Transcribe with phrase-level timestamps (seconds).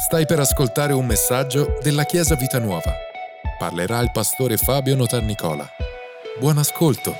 [0.00, 2.96] Stai per ascoltare un messaggio della Chiesa Vita Nuova.
[3.58, 5.68] Parlerà il pastore Fabio Notarnicola.
[6.38, 7.14] Buon ascolto.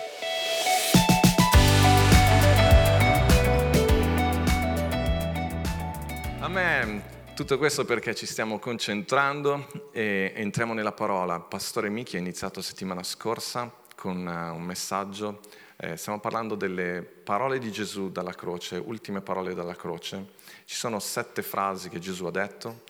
[6.38, 7.02] Amen.
[7.34, 11.38] Tutto questo perché ci stiamo concentrando e entriamo nella parola.
[11.38, 15.40] Pastore Michi ha iniziato settimana scorsa con eh, un messaggio.
[15.82, 20.32] Eh, stiamo parlando delle parole di Gesù dalla croce, ultime parole dalla croce.
[20.66, 22.82] Ci sono sette frasi che Gesù ha detto.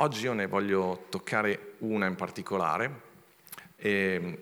[0.00, 3.00] Oggi io ne voglio toccare una in particolare,
[3.76, 4.38] e,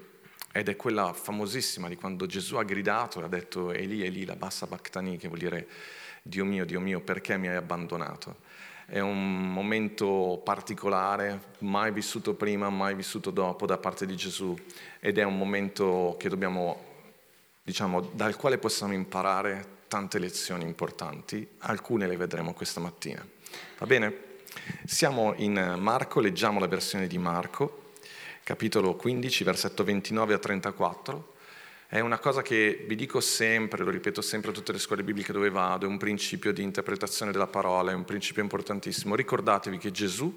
[0.53, 4.37] ed è quella famosissima di quando Gesù ha gridato e ha detto Eli, Eli, la
[4.37, 5.67] bassa bactani, che vuol dire
[6.23, 8.37] Dio mio, Dio mio, perché mi hai abbandonato?
[8.87, 14.57] È un momento particolare, mai vissuto prima, mai vissuto dopo da parte di Gesù
[15.01, 16.86] ed è un momento che dobbiamo,
[17.67, 23.27] diciamo, dal quale possiamo imparare tante lezioni importanti, alcune le vedremo questa mattina.
[23.79, 24.35] Va bene?
[24.85, 27.91] Siamo in Marco, leggiamo la versione di Marco,
[28.45, 31.35] capitolo 15, versetto 29 a 34.
[31.89, 35.33] È una cosa che vi dico sempre, lo ripeto sempre a tutte le scuole bibliche
[35.33, 39.17] dove vado, è un principio di interpretazione della parola, è un principio importantissimo.
[39.17, 40.33] Ricordatevi che Gesù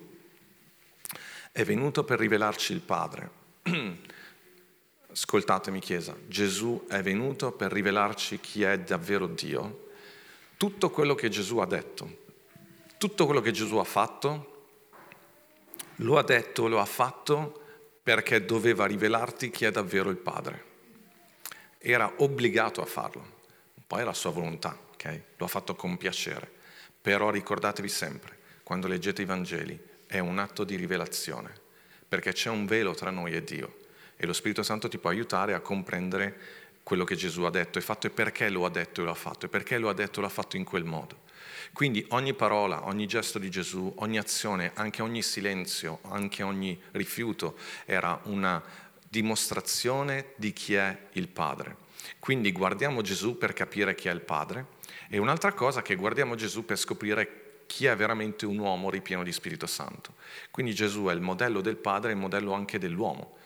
[1.52, 3.30] è venuto per rivelarci il Padre.
[5.12, 9.88] Ascoltatemi Chiesa, Gesù è venuto per rivelarci chi è davvero Dio.
[10.56, 12.26] Tutto quello che Gesù ha detto,
[12.98, 14.66] tutto quello che Gesù ha fatto,
[15.98, 17.62] lo ha detto, lo ha fatto
[18.04, 20.68] perché doveva rivelarti chi è davvero il Padre
[21.82, 23.38] era obbligato a farlo,
[23.88, 25.22] poi è la sua volontà, ok?
[25.38, 26.52] Lo ha fatto con piacere.
[27.02, 31.54] Però ricordatevi sempre, quando leggete i Vangeli, è un atto di rivelazione,
[32.08, 33.78] perché c'è un velo tra noi e Dio
[34.22, 36.38] e lo Spirito Santo ti può aiutare a comprendere
[36.84, 39.16] quello che Gesù ha detto e fatto e perché lo ha detto e lo ha
[39.16, 41.28] fatto e perché lo ha detto e lo ha fatto in quel modo.
[41.72, 47.56] Quindi ogni parola, ogni gesto di Gesù, ogni azione, anche ogni silenzio, anche ogni rifiuto
[47.86, 48.62] era una
[49.08, 51.78] dimostrazione di chi è il Padre.
[52.20, 54.66] Quindi guardiamo Gesù per capire chi è il Padre
[55.08, 59.32] e un'altra cosa che guardiamo Gesù per scoprire chi è veramente un uomo ripieno di
[59.32, 60.16] Spirito Santo.
[60.52, 63.38] Quindi Gesù è il modello del Padre e il modello anche dell'uomo.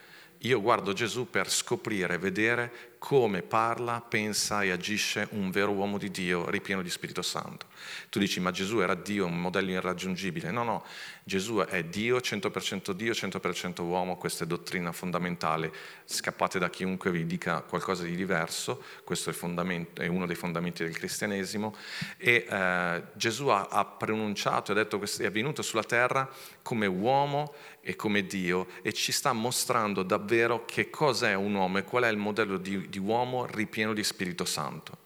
[0.44, 6.10] Io guardo Gesù per scoprire, vedere come parla, pensa e agisce un vero uomo di
[6.10, 7.66] Dio ripieno di Spirito Santo.
[8.08, 10.50] Tu dici, ma Gesù era Dio, un modello irraggiungibile.
[10.50, 10.84] No, no,
[11.22, 15.70] Gesù è Dio, 100% Dio, 100% uomo, questa è dottrina fondamentale.
[16.06, 19.34] Scappate da chiunque vi dica qualcosa di diverso, questo è,
[20.00, 21.74] è uno dei fondamenti del cristianesimo.
[22.16, 26.26] E eh, Gesù ha, ha pronunciato ha detto è venuto sulla terra
[26.62, 27.52] come uomo
[27.86, 32.04] e come Dio e ci sta mostrando davvero che cosa è un uomo e qual
[32.04, 34.98] è il modello di, di uomo ripieno di Spirito Santo.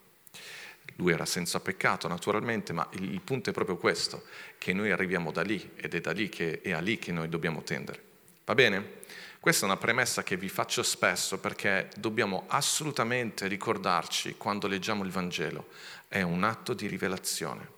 [0.97, 4.25] Lui era senza peccato naturalmente, ma il, il punto è proprio questo,
[4.59, 7.29] che noi arriviamo da lì ed è da lì che è a lì che noi
[7.29, 7.99] dobbiamo tendere.
[8.45, 8.97] Va bene?
[9.39, 15.09] Questa è una premessa che vi faccio spesso perché dobbiamo assolutamente ricordarci quando leggiamo il
[15.09, 15.69] Vangelo.
[16.07, 17.77] È un atto di rivelazione.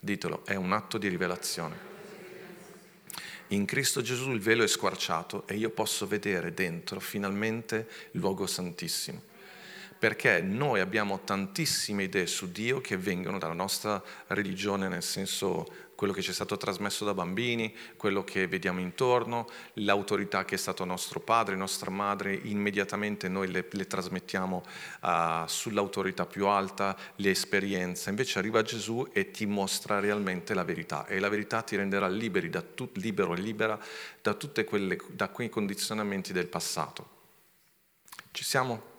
[0.00, 1.92] Ditelo, è un atto di rivelazione.
[3.48, 8.46] In Cristo Gesù il velo è squarciato e io posso vedere dentro finalmente il luogo
[8.46, 9.32] santissimo
[9.98, 16.12] perché noi abbiamo tantissime idee su Dio che vengono dalla nostra religione, nel senso quello
[16.12, 20.84] che ci è stato trasmesso da bambini, quello che vediamo intorno, l'autorità che è stato
[20.84, 24.62] nostro padre, nostra madre, immediatamente noi le, le trasmettiamo
[25.02, 25.08] uh,
[25.46, 28.10] sull'autorità più alta, le esperienze.
[28.10, 32.08] Invece arriva Gesù e ti mostra realmente la verità e la verità ti renderà
[32.74, 33.78] tut, libero e libera
[34.20, 37.12] da tutti quei condizionamenti del passato.
[38.32, 38.93] Ci siamo?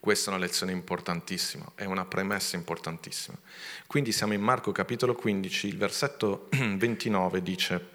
[0.00, 3.36] Questa è una lezione importantissima, è una premessa importantissima.
[3.86, 7.88] Quindi siamo in Marco capitolo 15, il versetto 29 dice,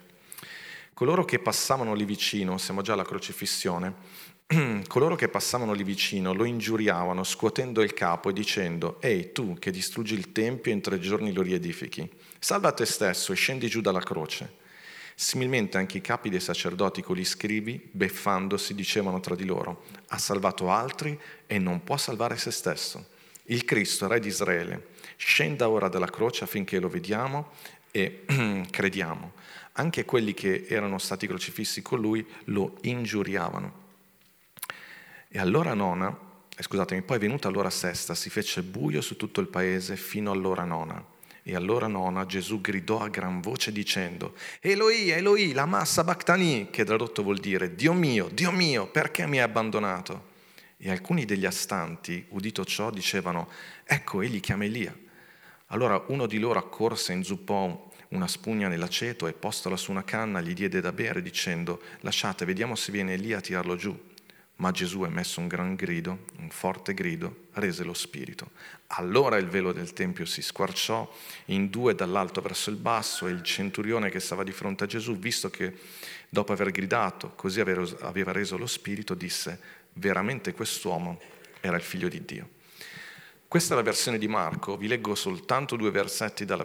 [0.93, 3.93] coloro che passavano lì vicino, siamo già alla crocifissione,
[4.87, 9.71] coloro che passavano lì vicino lo ingiuriavano scuotendo il capo e dicendo, ehi tu che
[9.71, 13.79] distruggi il Tempio e in tre giorni lo riedifichi, salva te stesso e scendi giù
[13.79, 14.61] dalla croce.
[15.15, 20.17] Similmente anche i capi dei sacerdoti con gli scrivi, beffandosi, dicevano tra di loro, ha
[20.17, 23.11] salvato altri e non può salvare se stesso.
[23.45, 24.87] Il Cristo, Re di Israele,
[25.17, 27.51] scenda ora dalla croce affinché lo vediamo
[27.91, 28.25] e
[28.69, 29.33] crediamo.
[29.73, 33.81] Anche quelli che erano stati crocifissi con lui lo ingiuriavano.
[35.27, 36.15] E allora nona,
[36.55, 40.63] eh, scusatemi, poi venuta l'ora sesta, si fece buio su tutto il paese fino all'ora
[40.63, 41.03] nona.
[41.45, 46.85] E allora nona Gesù gridò a gran voce dicendo, Eloi, Eloi, la massa bactani, che
[46.85, 50.31] tradotto vuol dire, Dio mio, Dio mio, perché mi hai abbandonato?
[50.77, 53.49] E alcuni degli astanti, udito ciò, dicevano,
[53.83, 54.95] ecco, egli chiama Elia.
[55.67, 60.39] Allora uno di loro accorse e inzuppò una spugna nell'aceto e postola su una canna
[60.39, 64.12] gli diede da bere dicendo lasciate, vediamo se viene lì a tirarlo giù.
[64.63, 68.51] Ma Gesù, emesso un gran grido, un forte grido, rese lo spirito.
[68.95, 71.13] Allora il velo del Tempio si squarciò
[71.47, 75.17] in due dall'alto verso il basso e il centurione che stava di fronte a Gesù,
[75.17, 75.77] visto che
[76.29, 79.59] dopo aver gridato così aveva reso lo spirito, disse
[79.95, 81.19] veramente quest'uomo
[81.59, 82.49] era il figlio di Dio.
[83.49, 86.63] Questa è la versione di Marco, vi leggo soltanto due versetti dalla,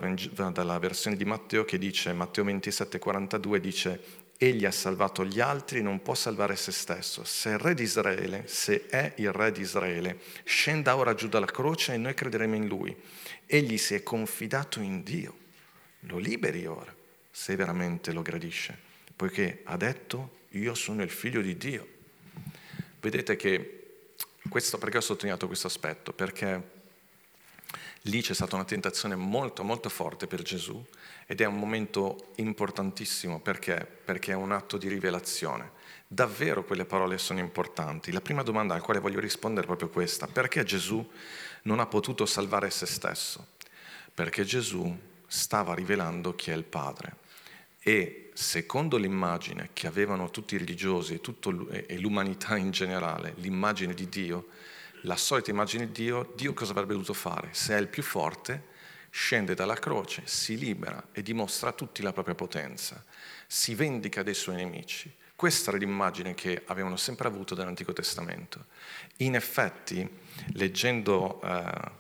[0.53, 4.01] dalla versione di Matteo che dice, Matteo 27, 42 dice,
[4.41, 7.25] Egli ha salvato gli altri, non può salvare se stesso.
[7.25, 11.47] Se il re di Israele, se è il re di Israele, scenda ora giù dalla
[11.47, 12.97] croce e noi crederemo in lui.
[13.47, 15.37] Egli si è confidato in Dio.
[16.03, 16.95] Lo liberi ora,
[17.33, 18.79] se veramente lo gradisce,
[19.17, 21.89] poiché ha detto io sono il figlio di Dio.
[23.01, 23.73] Vedete che
[24.49, 26.13] questo, perché ho sottolineato questo aspetto?
[26.13, 26.77] Perché
[28.03, 30.85] lì c'è stata una tentazione molto molto forte per Gesù
[31.27, 33.87] ed è un momento importantissimo perché?
[34.05, 35.73] Perché è un atto di rivelazione.
[36.07, 38.13] Davvero quelle parole sono importanti.
[38.13, 40.27] La prima domanda alla quale voglio rispondere è proprio questa.
[40.27, 41.07] Perché Gesù
[41.63, 43.49] non ha potuto salvare se stesso?
[44.15, 44.97] Perché Gesù
[45.27, 47.17] stava rivelando chi è il Padre.
[47.81, 54.09] E secondo l'immagine che avevano tutti i religiosi tutto, e l'umanità in generale, l'immagine di
[54.09, 54.49] Dio,
[55.09, 57.49] la solita immagine di Dio, Dio cosa avrebbe dovuto fare?
[57.53, 58.77] Se è il più forte,
[59.09, 63.03] scende dalla croce, si libera e dimostra a tutti la propria potenza,
[63.47, 65.11] si vendica dei suoi nemici.
[65.35, 68.67] Questa era l'immagine che avevano sempre avuto dall'Antico Testamento.
[69.19, 70.07] In effetti,
[70.53, 71.91] leggendo eh,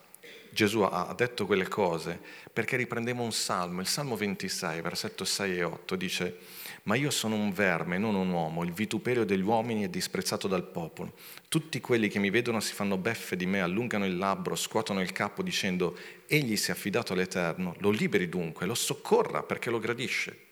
[0.50, 2.20] Gesù ha detto quelle cose
[2.52, 6.38] perché riprendeva un salmo, il Salmo 26, versetto 6 e 8, dice
[6.88, 10.64] ma io sono un verme, non un uomo, il vituperio degli uomini è disprezzato dal
[10.64, 11.12] popolo.
[11.46, 15.12] Tutti quelli che mi vedono si fanno beffe di me, allungano il labbro, scuotono il
[15.12, 20.46] capo dicendo egli si è affidato all'Eterno, lo liberi dunque, lo soccorra perché lo gradisce.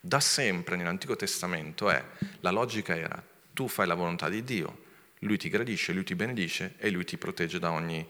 [0.00, 2.02] Da sempre nell'Antico Testamento è,
[2.40, 4.84] la logica era tu fai la volontà di Dio,
[5.20, 8.06] lui ti gradisce, lui ti benedice e lui ti protegge da ogni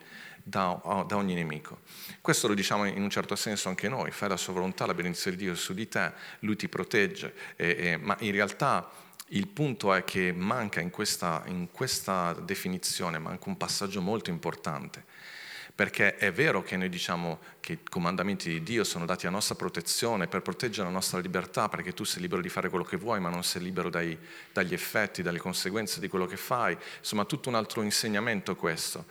[0.49, 1.81] da, da, ogni nemico.
[2.21, 5.37] Questo lo diciamo in un certo senso anche noi, fai la sua volontà, la benedizione
[5.37, 8.89] di Dio su di te, lui ti protegge, e, e, ma in realtà
[9.31, 15.05] il punto è che manca in questa, in questa definizione, manca un passaggio molto importante
[15.75, 19.55] perché è vero che noi diciamo che i comandamenti di Dio sono dati a nostra
[19.55, 23.21] protezione per proteggere la nostra libertà, perché tu sei libero di fare quello che vuoi,
[23.21, 24.17] ma non sei libero dai,
[24.53, 26.77] dagli effetti, dalle conseguenze di quello che fai.
[26.99, 29.07] Insomma, tutto un altro insegnamento questo.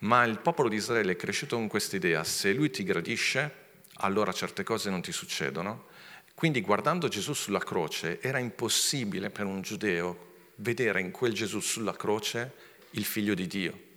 [0.00, 3.60] Ma il popolo di Israele è cresciuto con questa idea, se lui ti gradisce,
[3.96, 5.90] allora certe cose non ti succedono.
[6.34, 11.94] Quindi guardando Gesù sulla croce era impossibile per un giudeo vedere in quel Gesù sulla
[11.94, 12.52] croce
[12.90, 13.90] il figlio di Dio.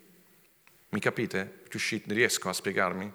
[0.96, 1.64] Mi capite?
[1.70, 3.12] Riuscite, riesco a spiegarmi?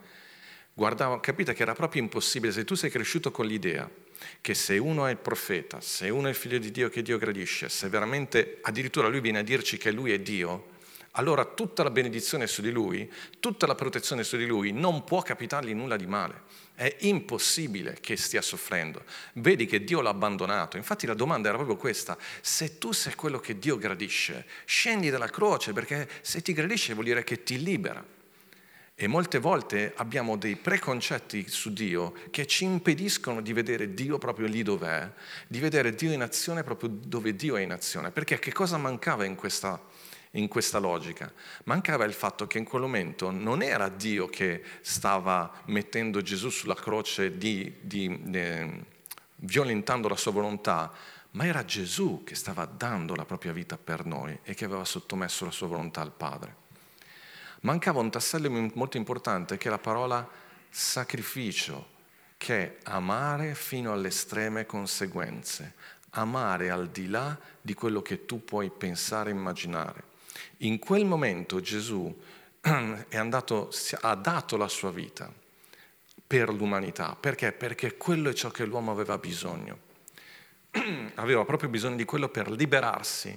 [0.75, 3.91] Guardavo, capite che era proprio impossibile, se tu sei cresciuto con l'idea
[4.43, 7.17] che se uno è il profeta, se uno è il figlio di Dio che Dio
[7.17, 10.73] gradisce, se veramente addirittura lui viene a dirci che lui è Dio,
[11.13, 13.11] allora tutta la benedizione su di lui,
[13.41, 16.43] tutta la protezione su di lui, non può capitargli nulla di male.
[16.81, 19.05] È impossibile che stia soffrendo.
[19.35, 20.79] Vedi che Dio l'ha abbandonato.
[20.79, 22.17] Infatti la domanda era proprio questa.
[22.41, 27.05] Se tu sei quello che Dio gradisce, scendi dalla croce perché se ti gradisce vuol
[27.05, 28.03] dire che ti libera.
[28.95, 34.47] E molte volte abbiamo dei preconcetti su Dio che ci impediscono di vedere Dio proprio
[34.47, 35.07] lì dov'è,
[35.49, 38.11] di vedere Dio in azione proprio dove Dio è in azione.
[38.11, 39.79] Perché che cosa mancava in questa
[40.33, 41.33] in questa logica.
[41.65, 46.75] Mancava il fatto che in quel momento non era Dio che stava mettendo Gesù sulla
[46.75, 48.85] croce di, di, eh,
[49.37, 50.93] violentando la sua volontà,
[51.33, 55.45] ma era Gesù che stava dando la propria vita per noi e che aveva sottomesso
[55.45, 56.57] la sua volontà al Padre.
[57.63, 60.27] Mancava un tassello molto importante che è la parola
[60.69, 61.99] sacrificio,
[62.37, 65.75] che è amare fino alle estreme conseguenze,
[66.11, 70.10] amare al di là di quello che tu puoi pensare e immaginare.
[70.59, 72.15] In quel momento Gesù
[73.13, 73.71] andato,
[74.01, 75.33] ha dato la sua vita
[76.27, 77.17] per l'umanità.
[77.19, 77.53] Perché?
[77.53, 79.89] Perché quello è ciò che l'uomo aveva bisogno.
[81.15, 83.37] aveva proprio bisogno di quello per liberarsi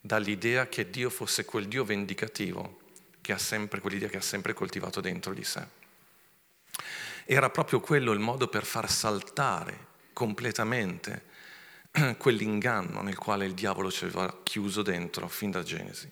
[0.00, 2.78] dall'idea che Dio fosse quel Dio vendicativo,
[3.20, 5.66] che ha sempre, quell'idea che ha sempre coltivato dentro di sé.
[7.26, 11.24] Era proprio quello il modo per far saltare completamente
[12.16, 16.10] quell'inganno nel quale il diavolo ci aveva chiuso dentro fin da Genesi.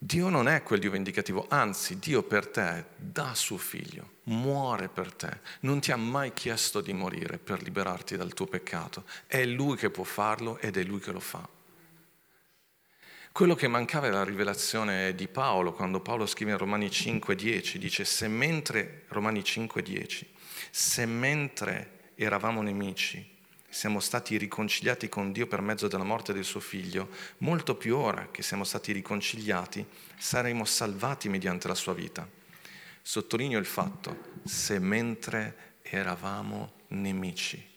[0.00, 5.12] Dio non è quel Dio vendicativo, anzi Dio per te dà suo figlio, muore per
[5.12, 9.76] te, non ti ha mai chiesto di morire per liberarti dal tuo peccato, è Lui
[9.76, 11.46] che può farlo ed è Lui che lo fa.
[13.32, 18.04] Quello che mancava è la rivelazione di Paolo, quando Paolo scrive in Romani 5:10, dice
[18.04, 20.26] se mentre, Romani 5:10,
[20.70, 23.37] se mentre eravamo nemici,
[23.68, 28.28] siamo stati riconciliati con Dio per mezzo della morte del suo figlio, molto più ora
[28.30, 32.28] che siamo stati riconciliati, saremo salvati mediante la sua vita.
[33.02, 37.76] Sottolineo il fatto, se mentre eravamo nemici.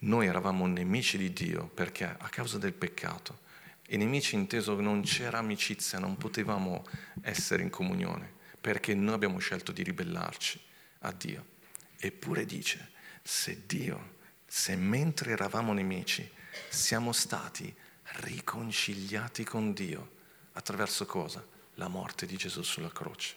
[0.00, 3.46] Noi eravamo nemici di Dio perché a causa del peccato.
[3.90, 6.84] E nemici inteso che non c'era amicizia, non potevamo
[7.22, 10.60] essere in comunione, perché noi abbiamo scelto di ribellarci
[11.00, 11.56] a Dio.
[11.96, 12.90] Eppure dice,
[13.30, 14.14] se Dio,
[14.46, 16.26] se mentre eravamo nemici,
[16.70, 17.72] siamo stati
[18.20, 20.12] riconciliati con Dio,
[20.52, 21.46] attraverso cosa?
[21.74, 23.34] La morte di Gesù sulla croce.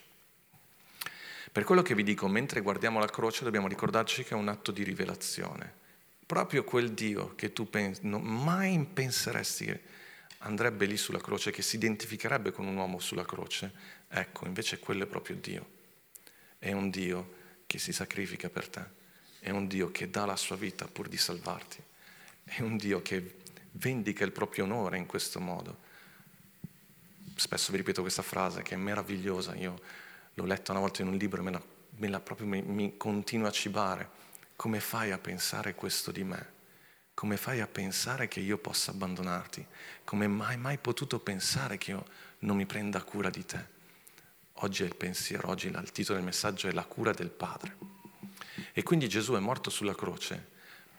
[1.52, 4.72] Per quello che vi dico, mentre guardiamo la croce dobbiamo ricordarci che è un atto
[4.72, 5.74] di rivelazione.
[6.26, 9.82] Proprio quel Dio che tu pensi, no, mai penseresti che
[10.38, 13.74] andrebbe lì sulla croce, che si identificherebbe con un uomo sulla croce,
[14.08, 15.70] ecco, invece quello è proprio Dio.
[16.58, 19.00] È un Dio che si sacrifica per te,
[19.42, 21.82] è un Dio che dà la sua vita pur di salvarti,
[22.44, 23.38] è un Dio che
[23.72, 25.90] vendica il proprio onore in questo modo.
[27.36, 29.82] Spesso vi ripeto questa frase che è meravigliosa, io
[30.36, 31.62] l'ho letta una volta in un libro e me la,
[31.96, 34.10] me la proprio mi, mi continua a cibare.
[34.56, 36.60] Come fai a pensare questo di me?
[37.16, 39.66] Come fai a pensare che io possa abbandonarti?
[40.04, 42.06] Come mai mai potuto pensare che io
[42.40, 43.80] non mi prenda cura di te?
[44.54, 48.01] Oggi è il pensiero, oggi il titolo del messaggio è la cura del Padre.
[48.74, 50.52] E quindi Gesù è morto sulla croce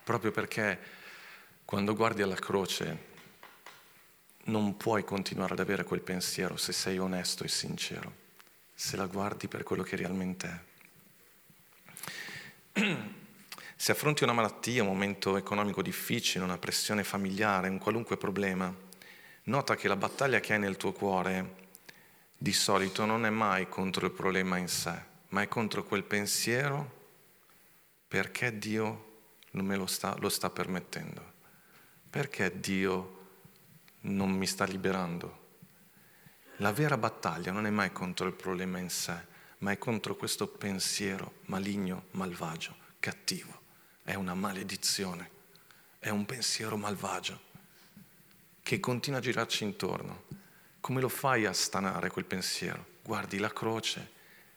[0.02, 0.78] proprio perché
[1.64, 3.10] quando guardi alla croce
[4.44, 8.12] non puoi continuare ad avere quel pensiero se sei onesto e sincero,
[8.74, 10.64] se la guardi per quello che realmente
[12.72, 12.96] è.
[13.76, 18.72] Se affronti una malattia, un momento economico difficile, una pressione familiare, un qualunque problema,
[19.44, 21.60] nota che la battaglia che hai nel tuo cuore
[22.36, 24.96] di solito non è mai contro il problema in sé,
[25.28, 27.00] ma è contro quel pensiero
[28.12, 29.20] perché Dio
[29.52, 31.32] non me lo sta, lo sta permettendo,
[32.10, 33.28] perché Dio
[34.00, 35.54] non mi sta liberando.
[36.56, 39.18] La vera battaglia non è mai contro il problema in sé,
[39.60, 43.60] ma è contro questo pensiero maligno, malvagio, cattivo
[44.02, 45.30] è una maledizione,
[45.98, 47.40] è un pensiero malvagio
[48.62, 50.24] che continua a girarci intorno.
[50.80, 52.84] Come lo fai a stanare quel pensiero?
[53.02, 54.10] Guardi la croce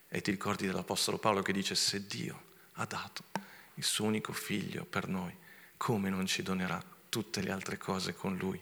[0.10, 2.45] e ti ricordi dell'Apostolo Paolo che dice se Dio
[2.76, 3.24] ha dato
[3.76, 5.36] il suo unico figlio per noi,
[5.78, 8.62] come non ci donerà tutte le altre cose con lui?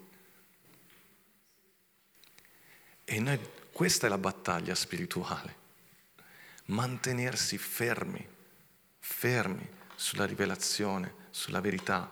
[3.05, 3.39] E noi,
[3.72, 5.55] questa è la battaglia spirituale,
[6.65, 8.25] mantenersi fermi,
[9.00, 12.10] fermi sulla rivelazione, sulla verità.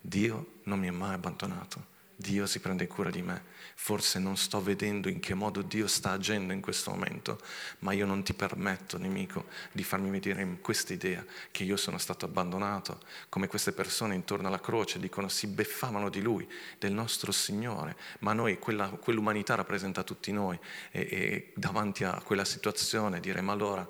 [0.00, 1.92] Dio non mi ha mai abbandonato,
[2.24, 3.52] Dio si prende cura di me.
[3.76, 7.38] Forse non sto vedendo in che modo Dio sta agendo in questo momento,
[7.80, 11.98] ma io non ti permetto, nemico, di farmi vedere in questa idea che io sono
[11.98, 17.30] stato abbandonato, come queste persone intorno alla croce dicono si beffavano di Lui, del nostro
[17.30, 20.58] Signore, ma noi, quella, quell'umanità rappresenta tutti noi
[20.90, 23.86] e, e davanti a quella situazione dire ma allora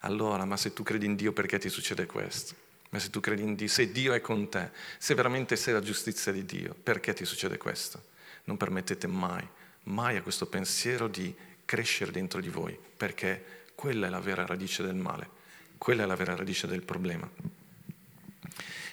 [0.00, 2.65] allora, ma se tu credi in Dio perché ti succede questo?
[2.96, 5.82] Ma se tu credi in Dio, se Dio è con te, se veramente sei la
[5.82, 8.02] giustizia di Dio, perché ti succede questo?
[8.44, 9.46] Non permettete mai,
[9.82, 11.34] mai a questo pensiero di
[11.66, 15.28] crescere dentro di voi, perché quella è la vera radice del male,
[15.76, 17.30] quella è la vera radice del problema.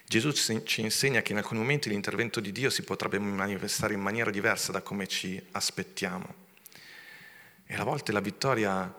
[0.05, 4.31] Gesù ci insegna che in alcuni momenti l'intervento di Dio si potrebbe manifestare in maniera
[4.31, 6.35] diversa da come ci aspettiamo.
[7.65, 8.93] E a volte la vittoria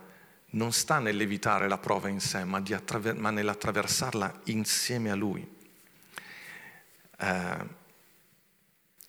[0.54, 5.46] non sta nell'evitare la prova in sé, ma, attraver- ma nell'attraversarla insieme a Lui.
[7.18, 7.82] Eh,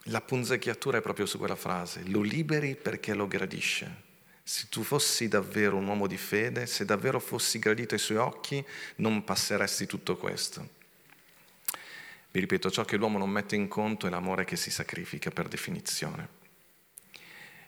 [0.09, 4.03] la punzecchiatura è proprio su quella frase, lo liberi perché lo gradisce.
[4.43, 8.63] Se tu fossi davvero un uomo di fede, se davvero fossi gradito ai suoi occhi,
[8.97, 10.69] non passeresti tutto questo.
[12.29, 15.47] Vi ripeto, ciò che l'uomo non mette in conto è l'amore che si sacrifica per
[15.47, 16.43] definizione.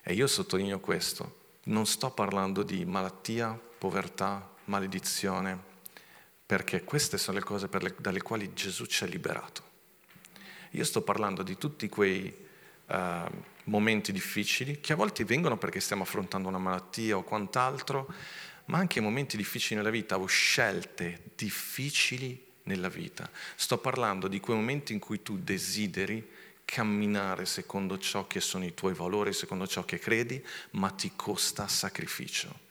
[0.04, 5.76] E io sottolineo questo, non sto parlando di malattia, povertà, maledizione,
[6.46, 9.64] perché queste sono le cose le, dalle quali Gesù ci ha liberato.
[10.72, 12.34] Io sto parlando di tutti quei
[12.88, 12.96] uh,
[13.66, 18.12] momenti difficili che a volte vengono perché stiamo affrontando una malattia o quant'altro,
[18.66, 23.30] ma anche momenti difficili nella vita o scelte difficili nella vita.
[23.56, 28.74] Sto parlando di quei momenti in cui tu desideri camminare secondo ciò che sono i
[28.74, 32.66] tuoi valori, secondo ciò che credi, ma ti costa sacrificio.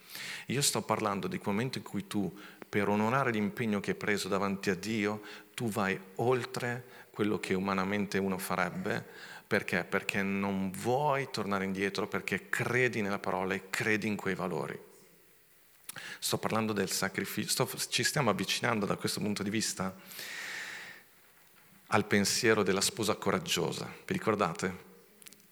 [0.47, 2.33] Io sto parlando di quel momento in cui tu,
[2.69, 5.23] per onorare l'impegno che hai preso davanti a Dio,
[5.55, 9.05] tu vai oltre quello che umanamente uno farebbe.
[9.47, 9.85] Perché?
[9.85, 14.79] Perché non vuoi tornare indietro, perché credi nella parola e credi in quei valori.
[16.19, 19.95] Sto parlando del sacrificio, sto, ci stiamo avvicinando da questo punto di vista
[21.88, 23.87] al pensiero della sposa coraggiosa.
[24.05, 24.85] Vi ricordate?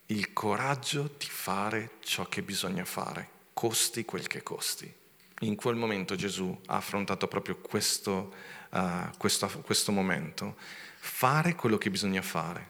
[0.06, 3.28] Il coraggio di fare ciò che bisogna fare,
[3.64, 4.92] costi quel che costi.
[5.40, 8.34] In quel momento Gesù ha affrontato proprio questo,
[8.68, 10.56] uh, questo, questo momento,
[10.98, 12.68] fare quello che bisogna fare,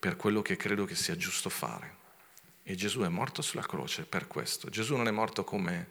[0.00, 1.94] per quello che credo che sia giusto fare.
[2.64, 4.68] E Gesù è morto sulla croce per questo.
[4.68, 5.90] Gesù non è morto come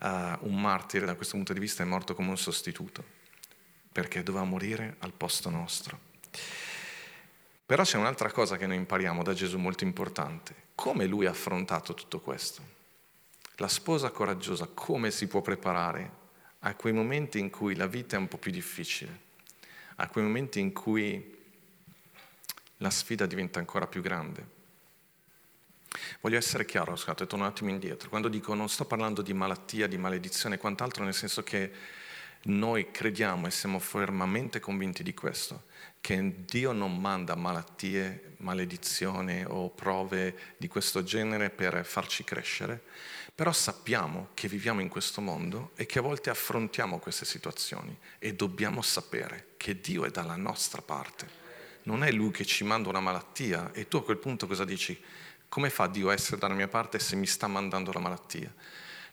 [0.00, 0.06] uh,
[0.40, 3.02] un martire da questo punto di vista, è morto come un sostituto,
[3.90, 5.98] perché doveva morire al posto nostro.
[7.66, 10.54] Però c'è un'altra cosa che noi impariamo da Gesù molto importante.
[10.76, 12.62] Come lui ha affrontato tutto questo?
[13.56, 16.24] La sposa coraggiosa come si può preparare
[16.60, 19.20] a quei momenti in cui la vita è un po' più difficile,
[19.96, 21.34] a quei momenti in cui
[22.78, 24.54] la sfida diventa ancora più grande?
[26.20, 28.08] Voglio essere chiaro, scusate, torno un attimo indietro.
[28.08, 31.72] Quando dico non sto parlando di malattia, di maledizione e quant'altro, nel senso che
[32.42, 35.64] noi crediamo e siamo fermamente convinti di questo,
[36.06, 42.80] che Dio non manda malattie, maledizione o prove di questo genere per farci crescere,
[43.34, 48.34] però sappiamo che viviamo in questo mondo e che a volte affrontiamo queste situazioni e
[48.34, 51.28] dobbiamo sapere che Dio è dalla nostra parte.
[51.82, 54.96] Non è Lui che ci manda una malattia e tu a quel punto cosa dici?
[55.48, 58.54] Come fa Dio a essere dalla mia parte se mi sta mandando la malattia?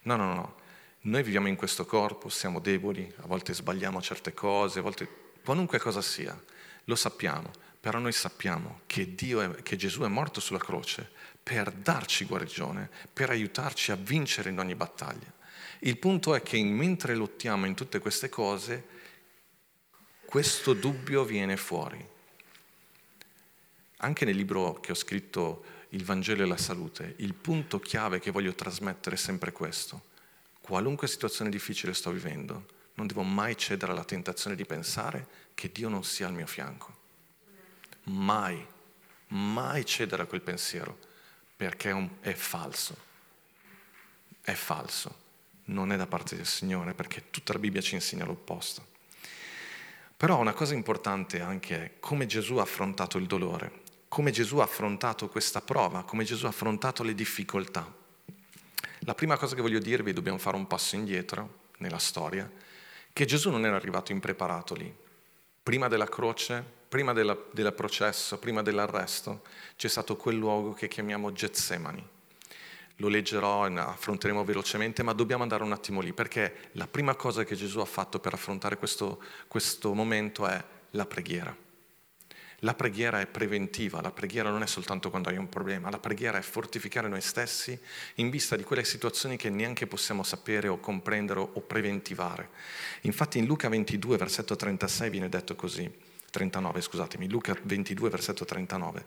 [0.04, 0.56] No, no, no.
[1.00, 5.80] Noi viviamo in questo corpo, siamo deboli, a volte sbagliamo certe cose, a volte qualunque
[5.80, 6.40] cosa sia,
[6.86, 11.10] lo sappiamo, però noi sappiamo che, è, che Gesù è morto sulla croce
[11.42, 15.32] per darci guarigione, per aiutarci a vincere in ogni battaglia.
[15.80, 18.88] Il punto è che mentre lottiamo in tutte queste cose,
[20.26, 22.04] questo dubbio viene fuori.
[23.98, 28.32] Anche nel libro che ho scritto il Vangelo e la salute, il punto chiave che
[28.32, 30.12] voglio trasmettere è sempre questo.
[30.62, 35.90] Qualunque situazione difficile sto vivendo, non devo mai cedere alla tentazione di pensare che Dio
[35.90, 37.02] non sia al mio fianco.
[38.06, 38.66] Mai,
[39.28, 40.98] mai cedere a quel pensiero,
[41.56, 42.98] perché è, un, è falso.
[44.42, 45.22] È falso.
[45.66, 48.92] Non è da parte del Signore, perché tutta la Bibbia ci insegna l'opposto.
[50.18, 53.82] Però una cosa importante anche è come Gesù ha affrontato il dolore
[54.14, 57.92] come Gesù ha affrontato questa prova, come Gesù ha affrontato le difficoltà.
[59.00, 62.48] La prima cosa che voglio dirvi, dobbiamo fare un passo indietro nella storia,
[63.12, 64.96] che Gesù non era arrivato impreparato lì.
[65.64, 69.44] Prima della croce, prima della, del processo, prima dell'arresto,
[69.78, 72.06] c'è stato quel luogo che chiamiamo Getsemani.
[72.98, 77.56] Lo leggerò, affronteremo velocemente, ma dobbiamo andare un attimo lì, perché la prima cosa che
[77.56, 81.63] Gesù ha fatto per affrontare questo, questo momento è la preghiera.
[82.64, 86.38] La preghiera è preventiva, la preghiera non è soltanto quando hai un problema, la preghiera
[86.38, 87.78] è fortificare noi stessi
[88.16, 92.50] in vista di quelle situazioni che neanche possiamo sapere o comprendere o preventivare.
[93.02, 95.92] Infatti in Luca 22, versetto 36 viene detto così,
[96.32, 99.06] 39 scusatemi, Luca 22, versetto 39.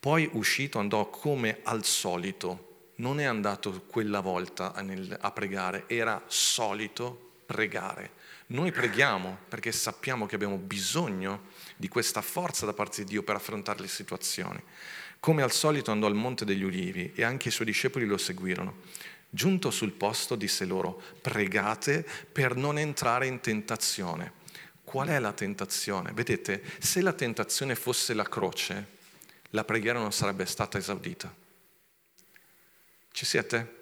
[0.00, 7.32] Poi uscito andò come al solito, non è andato quella volta a pregare, era solito
[7.44, 8.12] pregare.
[8.48, 13.36] Noi preghiamo perché sappiamo che abbiamo bisogno di questa forza da parte di Dio per
[13.36, 14.62] affrontare le situazioni.
[15.20, 18.82] Come al solito andò al Monte degli Ulivi e anche i suoi discepoli lo seguirono.
[19.28, 24.44] Giunto sul posto disse loro, pregate per non entrare in tentazione.
[24.84, 26.12] Qual è la tentazione?
[26.12, 28.94] Vedete, se la tentazione fosse la croce,
[29.50, 31.34] la preghiera non sarebbe stata esaudita.
[33.10, 33.74] Ci siete?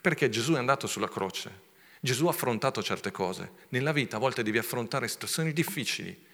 [0.00, 1.66] Perché Gesù è andato sulla croce.
[2.00, 3.50] Gesù ha affrontato certe cose.
[3.70, 6.26] Nella vita a volte devi affrontare situazioni difficili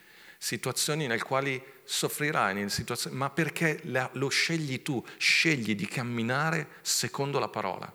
[0.45, 2.67] situazioni nelle quali soffrirai,
[3.13, 3.81] ma perché
[4.13, 7.91] lo scegli tu, scegli di camminare secondo la parola.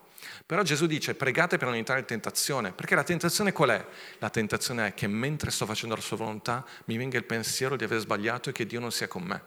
[0.47, 3.85] Però Gesù dice pregate per non entrare in tentazione, perché la tentazione qual è?
[4.17, 7.83] La tentazione è che mentre sto facendo la sua volontà mi venga il pensiero di
[7.83, 9.43] aver sbagliato e che Dio non sia con me.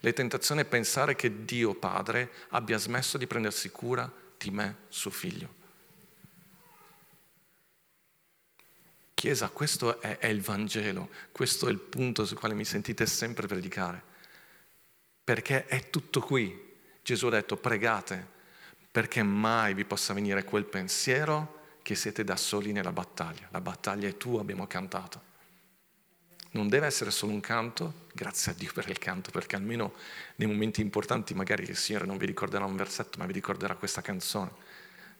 [0.00, 5.10] La tentazione è pensare che Dio Padre abbia smesso di prendersi cura di me, suo
[5.10, 5.64] figlio.
[9.16, 13.46] Chiesa, questo è, è il Vangelo, questo è il punto sul quale mi sentite sempre
[13.46, 14.02] predicare,
[15.24, 16.74] perché è tutto qui.
[17.02, 18.34] Gesù ha detto pregate
[18.90, 23.48] perché mai vi possa venire quel pensiero che siete da soli nella battaglia.
[23.52, 25.22] La battaglia è tua, abbiamo cantato.
[26.50, 29.94] Non deve essere solo un canto, grazie a Dio per il canto, perché almeno
[30.34, 34.02] nei momenti importanti magari il Signore non vi ricorderà un versetto, ma vi ricorderà questa
[34.02, 34.65] canzone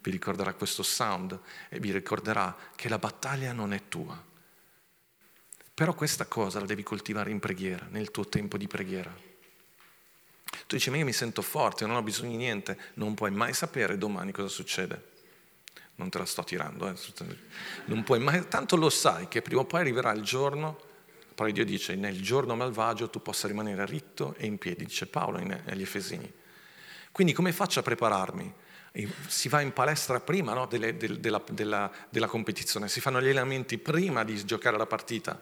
[0.06, 1.36] vi ricorderà questo sound
[1.68, 4.22] e vi ricorderà che la battaglia non è tua.
[5.74, 9.12] Però questa cosa la devi coltivare in preghiera, nel tuo tempo di preghiera.
[10.66, 13.52] Tu dici, ma io mi sento forte, non ho bisogno di niente, non puoi mai
[13.52, 15.14] sapere domani cosa succede.
[15.96, 16.94] non te la sto tirando, eh.
[17.86, 20.78] non puoi, ma tanto lo sai che prima o poi arriverà il giorno,
[21.34, 25.38] poi Dio dice nel giorno malvagio tu possa rimanere ritto e in piedi, dice Paolo
[25.38, 26.32] agli Efesini.
[27.10, 28.54] Quindi come faccio a prepararmi?
[29.26, 33.24] Si va in palestra prima no, delle, del, della, della, della competizione, si fanno gli
[33.24, 35.38] allenamenti prima di giocare la partita,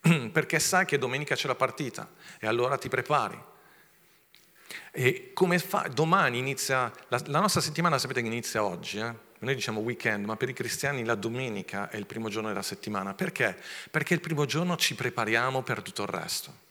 [0.30, 3.40] perché sai che domenica c'è la partita e allora ti prepari.
[4.92, 5.88] E come fa?
[5.92, 9.12] Domani inizia, la, la nostra settimana sapete che inizia oggi, eh?
[9.40, 13.14] noi diciamo weekend, ma per i cristiani la domenica è il primo giorno della settimana.
[13.14, 13.56] Perché?
[13.90, 16.66] Perché il primo giorno ci prepariamo per tutto il resto.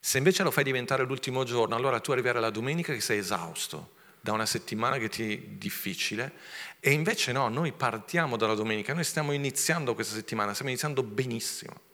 [0.00, 3.96] Se invece lo fai diventare l'ultimo giorno, allora tu arriverai alla domenica che sei esausto
[4.20, 6.32] da una settimana che ti è difficile
[6.80, 11.86] e invece no, noi partiamo dalla domenica, noi stiamo iniziando questa settimana, stiamo iniziando benissimo.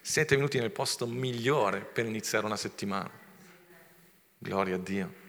[0.00, 3.10] Siete venuti nel posto migliore per iniziare una settimana.
[4.38, 5.24] Gloria a Dio.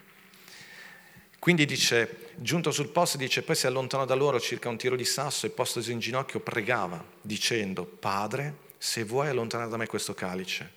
[1.40, 5.06] Quindi dice, giunto sul posto, dice, poi si allontanò da loro circa un tiro di
[5.06, 10.74] sasso e postosi in ginocchio pregava, dicendo, Padre, se vuoi allontanare da me questo calice.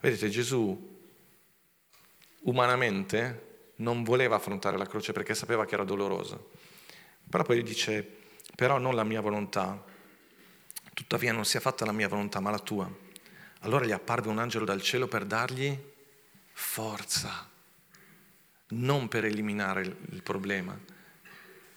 [0.00, 0.89] Vedete, Gesù
[2.42, 6.38] umanamente non voleva affrontare la croce perché sapeva che era dolorosa.
[7.28, 8.02] Però poi dice,
[8.54, 9.82] però non la mia volontà,
[10.94, 12.90] tuttavia non sia fatta la mia volontà ma la tua.
[13.60, 15.76] Allora gli apparve un angelo dal cielo per dargli
[16.52, 17.48] forza,
[18.68, 20.78] non per eliminare il problema,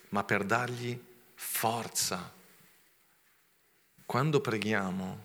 [0.10, 1.00] ma per dargli
[1.36, 2.32] forza.
[4.06, 5.24] Quando preghiamo,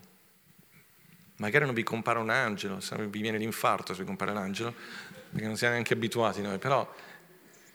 [1.37, 4.73] magari non vi compare un angelo, se vi viene l'infarto se vi compare un angelo,
[5.29, 6.91] perché non siamo neanche abituati noi, però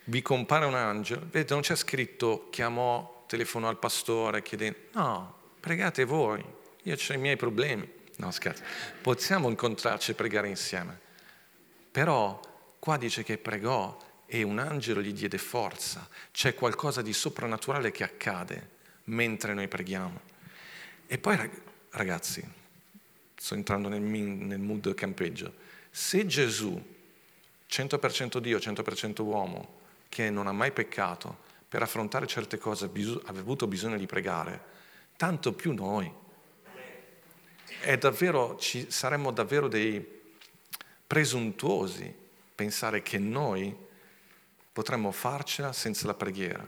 [0.05, 6.05] vi compare un angelo, vedete non c'è scritto chiamò, telefonò al pastore chiedendo, no, pregate
[6.05, 6.45] voi,
[6.83, 7.91] io ho i miei problemi.
[8.17, 8.63] No, scherzo,
[9.03, 11.01] possiamo incontrarci e pregare insieme.
[11.91, 12.41] Però
[12.79, 16.09] qua dice che pregò e un angelo gli diede forza.
[16.31, 18.71] C'è qualcosa di soprannaturale che accade
[19.05, 20.21] mentre noi preghiamo.
[21.07, 21.51] E poi,
[21.91, 22.47] ragazzi,
[23.35, 24.01] sto entrando nel
[24.61, 25.55] mood campeggio,
[25.91, 26.81] se Gesù,
[27.69, 33.67] 100% Dio, 100% uomo, che non ha mai peccato, per affrontare certe cose ha avuto
[33.67, 34.63] bisogno di pregare,
[35.17, 36.13] tanto più noi.
[37.81, 40.23] È davvero, ci, saremmo davvero dei
[41.07, 42.15] presuntuosi
[42.55, 43.77] pensare che noi
[44.73, 46.67] potremmo farcela senza la preghiera,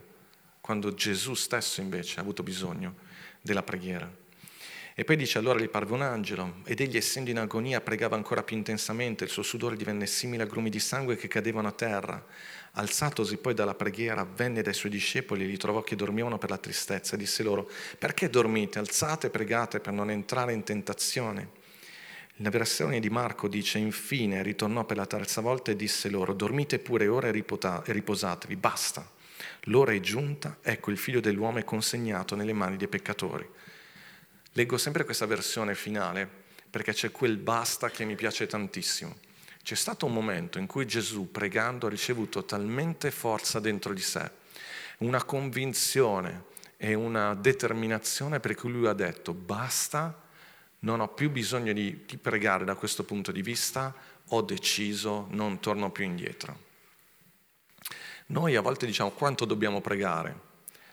[0.61, 2.97] quando Gesù stesso invece ha avuto bisogno
[3.41, 4.25] della preghiera.
[4.99, 8.43] E poi dice allora gli parve un angelo ed egli essendo in agonia pregava ancora
[8.43, 12.25] più intensamente, il suo sudore divenne simile a grumi di sangue che cadevano a terra.
[12.73, 16.57] Alzatosi poi dalla preghiera, venne dai suoi discepoli e li trovò che dormivano per la
[16.57, 18.79] tristezza e disse loro, perché dormite?
[18.79, 21.51] Alzate e pregate per non entrare in tentazione.
[22.37, 26.79] La versione di Marco dice, infine ritornò per la terza volta e disse loro, dormite
[26.79, 29.07] pure ora e riposatevi, basta.
[29.65, 33.47] L'ora è giunta, ecco il figlio dell'uomo è consegnato nelle mani dei peccatori.
[34.57, 36.27] Leggo sempre questa versione finale
[36.71, 39.15] perché c'è quel basta che mi piace tantissimo.
[39.63, 44.31] C'è stato un momento in cui Gesù, pregando, ha ricevuto talmente forza dentro di sé,
[44.99, 46.45] una convinzione
[46.79, 50.23] e una determinazione per cui lui ha detto basta,
[50.81, 53.95] non ho più bisogno di, pregare da questo punto di vista,
[54.29, 56.65] ho deciso, non torno più indietro.
[58.29, 60.46] Noi a volte diciamo quanto dobbiamo pregare,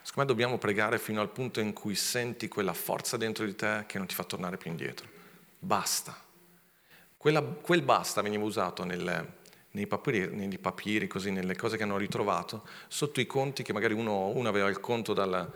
[0.04, 3.86] Secondo me dobbiamo pregare fino al punto in cui senti quella forza dentro di te
[3.88, 5.08] che non ti fa tornare più indietro.
[5.58, 6.14] Basta.
[7.16, 9.34] Quella, quel basta veniva usato nel,
[9.72, 13.94] nei, papiri, nei papiri, così, nelle cose che hanno ritrovato, sotto i conti che magari
[13.94, 15.50] uno, uno aveva il conto dal,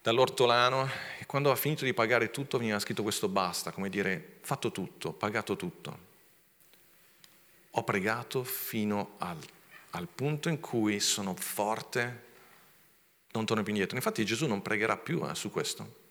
[0.00, 4.70] dall'ortolano e quando ha finito di pagare tutto veniva scritto questo basta, come dire fatto
[4.70, 5.98] tutto, pagato tutto.
[7.72, 9.38] Ho pregato fino al,
[9.90, 12.25] al punto in cui sono forte
[13.36, 13.96] non torna più indietro.
[13.96, 16.04] Infatti Gesù non pregherà più eh, su questo.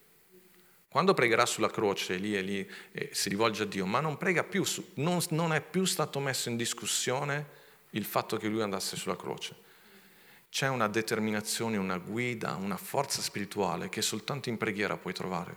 [0.88, 4.44] Quando pregherà sulla croce, lì e lì, eh, si rivolge a Dio, ma non prega
[4.44, 8.96] più, su, non, non è più stato messo in discussione il fatto che lui andasse
[8.96, 9.64] sulla croce.
[10.48, 15.56] C'è una determinazione, una guida, una forza spirituale che soltanto in preghiera puoi trovare,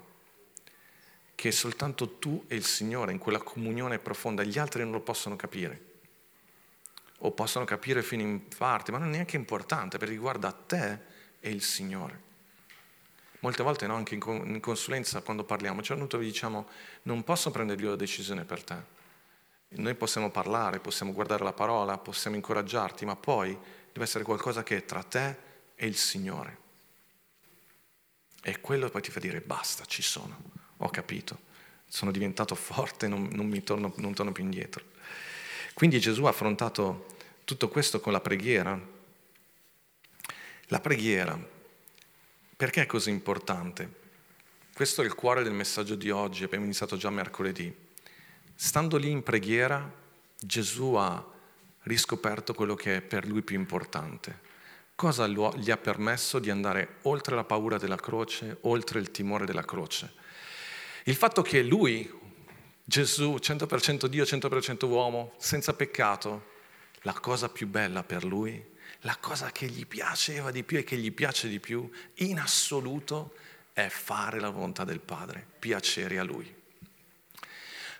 [1.36, 5.38] che soltanto tu e il Signore in quella comunione profonda, gli altri non lo possono
[5.38, 5.86] capire,
[7.20, 11.09] o possono capire fino in parte, ma non è neanche importante perché riguarda te
[11.40, 12.28] è il Signore.
[13.40, 16.68] Molte volte no, anche in consulenza quando parliamo, a un certo vi diciamo
[17.04, 18.98] non posso prendere io la decisione per te.
[19.70, 23.58] Noi possiamo parlare, possiamo guardare la parola, possiamo incoraggiarti, ma poi
[23.92, 25.38] deve essere qualcosa che è tra te
[25.76, 26.58] e il Signore.
[28.42, 30.38] E quello poi ti fa dire basta, ci sono,
[30.78, 31.40] ho capito,
[31.88, 34.84] sono diventato forte, non, non, torno, non torno più indietro.
[35.74, 37.18] Quindi Gesù ha affrontato
[37.50, 38.80] Tutto questo con la preghiera.
[40.72, 41.36] La preghiera,
[42.56, 43.92] perché è così importante?
[44.72, 47.76] Questo è il cuore del messaggio di oggi, abbiamo iniziato già mercoledì.
[48.54, 49.92] Stando lì in preghiera,
[50.38, 51.26] Gesù ha
[51.84, 54.42] riscoperto quello che è per lui più importante.
[54.94, 59.66] Cosa gli ha permesso di andare oltre la paura della croce, oltre il timore della
[59.66, 60.14] croce?
[61.06, 62.14] Il fatto che lui,
[62.84, 66.58] Gesù, 100% Dio, 100% uomo, senza peccato,
[67.02, 68.69] la cosa più bella per lui,
[69.02, 73.36] la cosa che gli piaceva di più e che gli piace di più, in assoluto,
[73.74, 76.54] è fare la volontà del Padre, piacere a lui.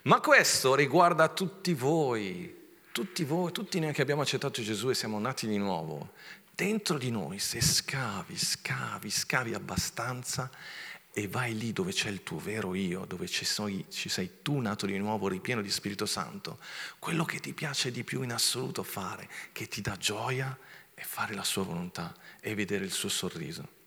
[0.02, 2.58] Ma questo riguarda tutti voi,
[2.92, 6.12] tutti voi, tutti noi che abbiamo accettato Gesù e siamo nati di nuovo.
[6.54, 10.50] Dentro di noi, se scavi, scavi, scavi abbastanza
[11.12, 14.58] e vai lì dove c'è il tuo vero io, dove ci sei, ci sei, tu
[14.58, 16.58] nato di nuovo, ripieno di Spirito Santo,
[16.98, 20.56] quello che ti piace di più in assoluto fare, che ti dà gioia,
[21.00, 23.78] è fare la sua volontà e vedere il suo sorriso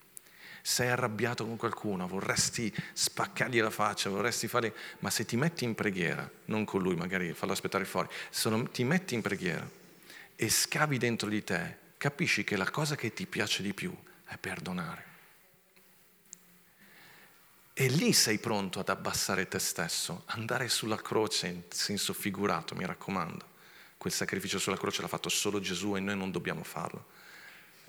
[0.66, 4.74] sei arrabbiato con qualcuno, vorresti spaccargli la faccia, vorresti fare...
[5.00, 8.72] Ma se ti metti in preghiera, non con lui, magari fallo aspettare fuori, se non
[8.72, 9.70] ti metti in preghiera
[10.36, 13.94] e scavi dentro di te, capisci che la cosa che ti piace di più
[14.26, 15.12] è perdonare.
[17.74, 22.86] E lì sei pronto ad abbassare te stesso, andare sulla croce in senso figurato, mi
[22.86, 23.52] raccomando.
[24.04, 27.06] Quel sacrificio sulla croce l'ha fatto solo Gesù e noi non dobbiamo farlo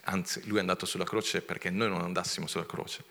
[0.05, 3.05] anzi lui è andato sulla croce perché noi non andassimo sulla croce.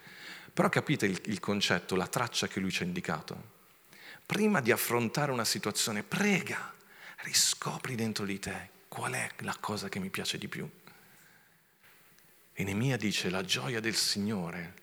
[0.53, 3.51] Però capite il, il concetto, la traccia che lui ci ha indicato?
[4.25, 6.73] Prima di affrontare una situazione, prega,
[7.17, 10.69] riscopri dentro di te qual è la cosa che mi piace di più.
[12.55, 14.73] E Nemia dice, la gioia del Signore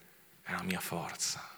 [0.43, 1.49] è la mia forza.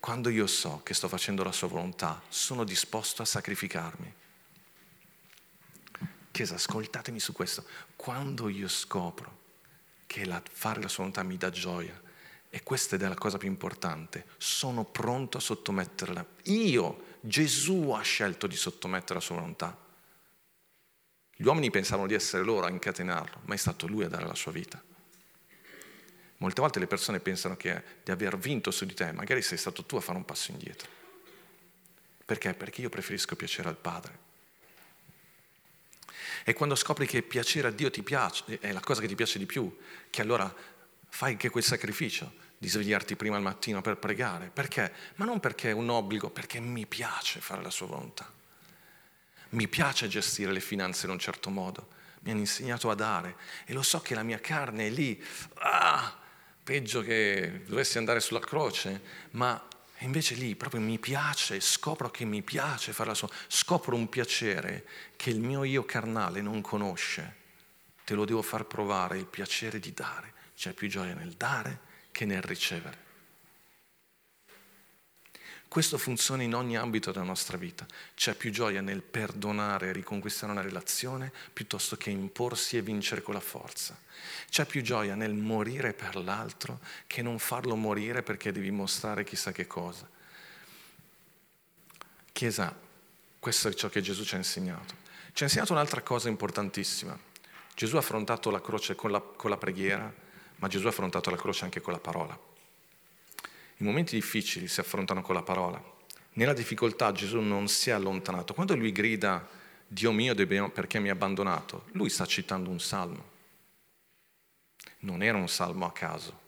[0.00, 4.21] Quando io so che sto facendo la sua volontà, sono disposto a sacrificarmi.
[6.32, 7.64] Chiesa, ascoltatemi su questo.
[7.94, 9.40] Quando io scopro
[10.06, 12.00] che la, fare la sua volontà mi dà gioia,
[12.54, 16.26] e questa è la cosa più importante, sono pronto a sottometterla.
[16.44, 19.78] Io, Gesù ha scelto di sottomettere la sua volontà.
[21.34, 24.34] Gli uomini pensavano di essere loro a incatenarlo, ma è stato lui a dare la
[24.34, 24.82] sua vita.
[26.38, 29.84] Molte volte le persone pensano che, di aver vinto su di te, magari sei stato
[29.84, 30.90] tu a fare un passo indietro.
[32.24, 32.54] Perché?
[32.54, 34.30] Perché io preferisco piacere al Padre.
[36.44, 39.38] E quando scopri che piacere a Dio ti piace, è la cosa che ti piace
[39.38, 39.76] di più,
[40.10, 40.52] che allora
[41.08, 44.50] fai anche quel sacrificio di svegliarti prima al mattino per pregare.
[44.52, 44.92] Perché?
[45.16, 48.30] Ma non perché è un obbligo, perché mi piace fare la sua volontà.
[49.50, 51.88] Mi piace gestire le finanze in un certo modo.
[52.20, 55.20] Mi hanno insegnato a dare e lo so che la mia carne è lì,
[55.54, 56.16] ah,
[56.62, 59.00] peggio che dovessi andare sulla croce,
[59.32, 59.60] ma
[60.02, 64.08] e invece lì proprio mi piace, scopro che mi piace fare la sua, scopro un
[64.08, 64.84] piacere
[65.14, 67.36] che il mio io carnale non conosce.
[68.04, 70.32] Te lo devo far provare, il piacere di dare.
[70.56, 71.78] C'è più gioia nel dare
[72.10, 72.98] che nel ricevere.
[75.72, 77.86] Questo funziona in ogni ambito della nostra vita.
[78.14, 83.32] C'è più gioia nel perdonare e riconquistare una relazione piuttosto che imporsi e vincere con
[83.32, 83.98] la forza.
[84.50, 89.50] C'è più gioia nel morire per l'altro che non farlo morire perché devi mostrare chissà
[89.50, 90.06] che cosa.
[92.32, 92.76] Chiesa,
[93.38, 94.94] questo è ciò che Gesù ci ha insegnato.
[95.32, 97.18] Ci ha insegnato un'altra cosa importantissima.
[97.74, 100.12] Gesù ha affrontato la croce con la, con la preghiera,
[100.56, 102.50] ma Gesù ha affrontato la croce anche con la parola.
[103.76, 105.82] I momenti difficili si affrontano con la parola.
[106.34, 108.54] Nella difficoltà Gesù non si è allontanato.
[108.54, 109.46] Quando lui grida,
[109.86, 110.34] Dio mio,
[110.70, 111.84] perché mi hai abbandonato?
[111.92, 113.30] Lui sta citando un salmo.
[115.00, 116.40] Non era un salmo a caso.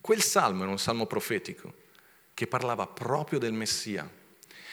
[0.00, 1.72] Quel salmo era un salmo profetico
[2.34, 4.08] che parlava proprio del Messia.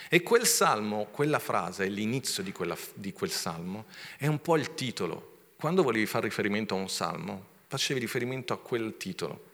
[0.09, 3.85] E quel salmo, quella frase, l'inizio di, quella, di quel salmo,
[4.17, 5.53] è un po' il titolo.
[5.55, 9.51] Quando volevi fare riferimento a un salmo, facevi riferimento a quel titolo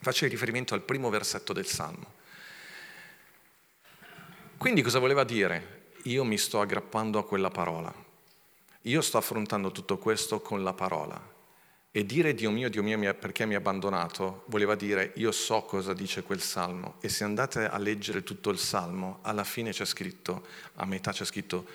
[0.00, 2.12] faceva riferimento al primo versetto del Salmo.
[4.56, 5.92] Quindi cosa voleva dire?
[6.04, 7.92] Io mi sto aggrappando a quella parola.
[8.82, 11.32] Io sto affrontando tutto questo con la parola.
[11.90, 15.94] E dire Dio mio, Dio mio, perché mi ha abbandonato, voleva dire io so cosa
[15.94, 16.96] dice quel salmo.
[17.00, 21.24] E se andate a leggere tutto il salmo, alla fine c'è scritto, a metà c'è
[21.24, 21.66] scritto,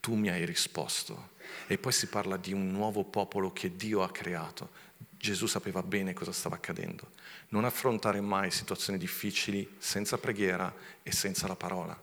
[0.00, 1.30] tu mi hai risposto.
[1.66, 4.70] E poi si parla di un nuovo popolo che Dio ha creato.
[5.18, 7.12] Gesù sapeva bene cosa stava accadendo.
[7.48, 11.98] Non affrontare mai situazioni difficili senza preghiera e senza la parola.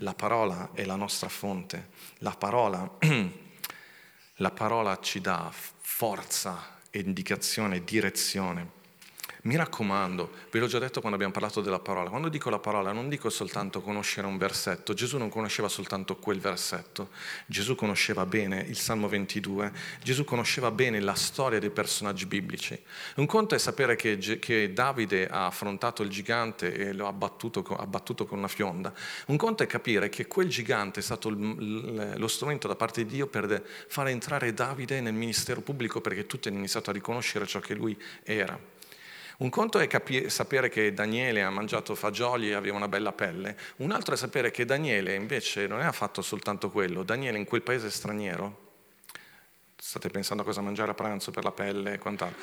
[0.00, 1.90] La parola è la nostra fonte.
[2.18, 2.98] La parola,
[4.36, 8.75] la parola ci dà forza, indicazione, direzione.
[9.46, 12.90] Mi raccomando, ve l'ho già detto quando abbiamo parlato della parola, quando dico la parola
[12.90, 17.10] non dico soltanto conoscere un versetto, Gesù non conosceva soltanto quel versetto,
[17.46, 19.70] Gesù conosceva bene il Salmo 22,
[20.02, 22.76] Gesù conosceva bene la storia dei personaggi biblici.
[23.14, 27.62] Un conto è sapere che, che Davide ha affrontato il gigante e lo ha abbattuto,
[27.76, 28.92] abbattuto, con una fionda,
[29.26, 33.28] un conto è capire che quel gigante è stato lo strumento da parte di Dio
[33.28, 37.74] per fare entrare Davide nel ministero pubblico perché tutti hanno iniziato a riconoscere ciò che
[37.74, 38.74] lui era.
[39.38, 43.56] Un conto è capire, sapere che Daniele ha mangiato fagioli e aveva una bella pelle,
[43.76, 47.60] un altro è sapere che Daniele invece non ha fatto soltanto quello, Daniele in quel
[47.60, 48.64] paese straniero,
[49.76, 52.40] state pensando a cosa mangiare a pranzo per la pelle e quant'altro,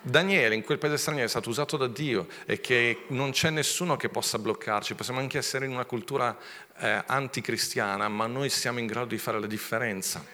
[0.00, 3.96] Daniele in quel paese straniero è stato usato da Dio e che non c'è nessuno
[3.96, 6.38] che possa bloccarci, possiamo anche essere in una cultura
[6.78, 10.24] eh, anticristiana, ma noi siamo in grado di fare la differenza.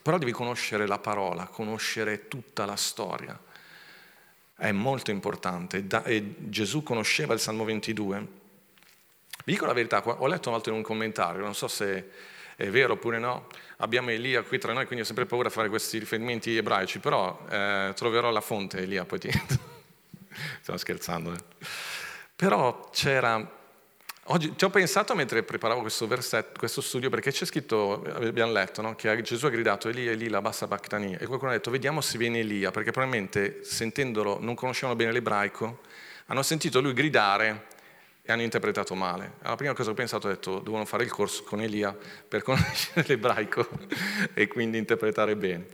[0.00, 3.38] Però devi conoscere la parola, conoscere tutta la storia
[4.62, 5.88] è molto importante.
[5.88, 6.04] Da,
[6.36, 8.18] Gesù conosceva il Salmo 22.
[9.44, 12.10] Vi dico la verità, ho letto una volta in un commentario, non so se
[12.54, 13.48] è vero oppure no,
[13.78, 17.44] abbiamo Elia qui tra noi, quindi ho sempre paura di fare questi riferimenti ebraici, però
[17.50, 19.30] eh, troverò la fonte Elia, poi ti...
[20.62, 21.32] Stiamo scherzando.
[21.32, 21.66] Eh.
[22.36, 23.61] Però c'era
[24.26, 28.80] Oggi ci ho pensato mentre preparavo questo, versetto, questo studio perché c'è scritto, abbiamo letto,
[28.80, 28.94] no?
[28.94, 32.38] che Gesù ha gridato Elia, Elia, bassa Bactani e qualcuno ha detto vediamo se viene
[32.38, 35.80] Elia perché probabilmente sentendolo non conoscevano bene l'ebraico,
[36.26, 37.66] hanno sentito lui gridare
[38.22, 39.38] e hanno interpretato male.
[39.42, 42.42] La prima cosa che ho pensato ho detto devono fare il corso con Elia per
[42.44, 43.68] conoscere l'ebraico
[44.34, 45.66] e quindi interpretare bene.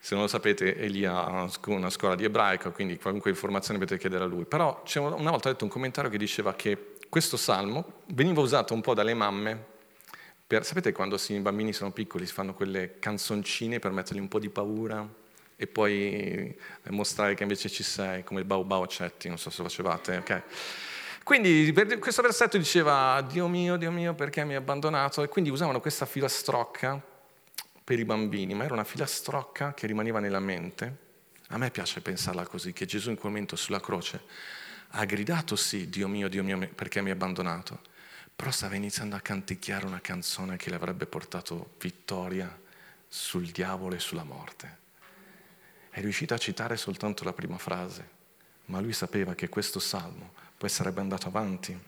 [0.00, 4.24] Se non lo sapete, Elia ha una scuola di ebraico, quindi qualunque informazione potete chiedere
[4.24, 4.44] a lui.
[4.44, 8.80] Però una volta ho letto un commentario che diceva che questo salmo veniva usato un
[8.80, 9.66] po' dalle mamme
[10.46, 14.38] per, sapete quando i bambini sono piccoli si fanno quelle canzoncine per mettergli un po'
[14.38, 15.06] di paura
[15.54, 16.56] e poi
[16.88, 20.16] mostrare che invece ci sei, come il Bau Bau Cetti, non so se lo facevate,
[20.16, 20.42] ok?
[21.22, 25.22] Quindi questo versetto diceva Dio mio, Dio mio, perché mi hai abbandonato?
[25.22, 27.00] E quindi usavano questa filastrocca
[27.84, 30.96] per i bambini, ma era una filastrocca che rimaneva nella mente.
[31.48, 34.22] A me piace pensarla così, che Gesù in quel momento sulla croce
[34.90, 37.80] ha gridato sì, Dio mio, Dio mio, perché mi ha abbandonato,
[38.34, 42.58] però stava iniziando a canticchiare una canzone che le avrebbe portato vittoria
[43.06, 44.78] sul diavolo e sulla morte.
[45.90, 48.08] È riuscito a citare soltanto la prima frase,
[48.66, 51.78] ma lui sapeva che questo salmo poi sarebbe andato avanti.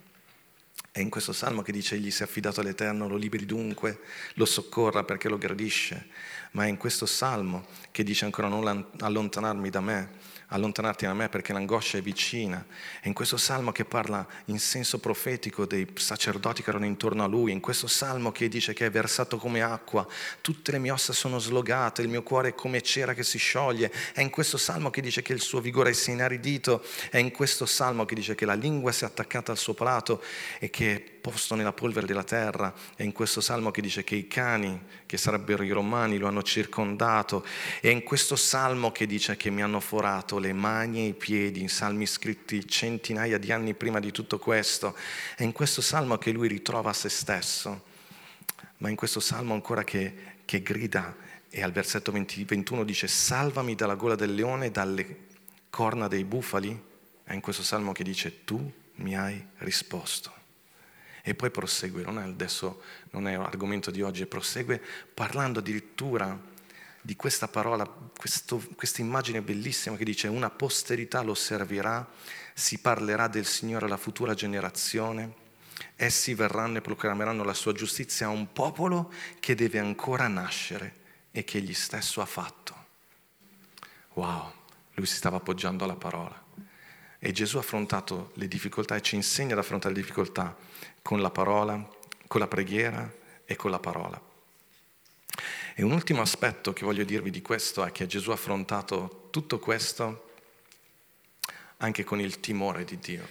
[0.95, 4.01] È in questo salmo che dice egli si è affidato all'Eterno, lo liberi dunque,
[4.35, 6.09] lo soccorra perché lo gradisce,
[6.51, 10.11] ma è in questo salmo che dice ancora non allontanarmi da me,
[10.49, 12.65] allontanarti da me perché l'angoscia è vicina.
[13.01, 17.27] È in questo salmo che parla in senso profetico dei sacerdoti che erano intorno a
[17.27, 20.07] lui, in questo salmo che dice che è versato come acqua,
[20.43, 23.91] tutte le mie ossa sono slogate, il mio cuore è come cera che si scioglie.
[24.13, 27.31] È in questo salmo che dice che il suo vigore si è inaridito, è in
[27.31, 30.23] questo salmo che dice che la lingua si è attaccata al suo palato
[30.59, 32.73] e che è posto nella polvere della terra.
[32.95, 36.43] È in questo salmo che dice che i cani, che sarebbero i romani, lo hanno
[36.43, 37.45] circondato.
[37.81, 41.67] È in questo salmo che dice che mi hanno forato le mani e i piedi,
[41.69, 44.97] salmi scritti centinaia di anni prima di tutto questo.
[45.37, 47.85] È in questo salmo che lui ritrova se stesso,
[48.79, 50.15] ma in questo salmo ancora che,
[50.45, 51.15] che grida
[51.49, 55.27] e al versetto 20, 21 dice salvami dalla gola del leone e dalle
[55.69, 56.91] corna dei bufali.
[57.25, 60.42] È in questo salmo che dice tu mi hai risposto.
[61.23, 64.83] E poi prosegue, non è adesso non è argomento di oggi, prosegue
[65.15, 66.37] parlando addirittura
[67.01, 72.09] di questa parola, questo, questa immagine bellissima che dice una posterità lo servirà,
[72.55, 75.35] si parlerà del Signore alla futura generazione,
[75.97, 81.45] essi verranno e proclameranno la sua giustizia a un popolo che deve ancora nascere e
[81.45, 82.75] che egli stesso ha fatto.
[84.15, 84.53] Wow,
[84.95, 86.41] lui si stava appoggiando alla parola.
[87.19, 90.57] E Gesù ha affrontato le difficoltà e ci insegna ad affrontare le difficoltà
[91.03, 91.87] con la parola,
[92.27, 93.13] con la preghiera
[93.45, 94.21] e con la parola.
[95.75, 99.59] E un ultimo aspetto che voglio dirvi di questo è che Gesù ha affrontato tutto
[99.59, 100.31] questo
[101.79, 103.27] anche con il timore di Dio.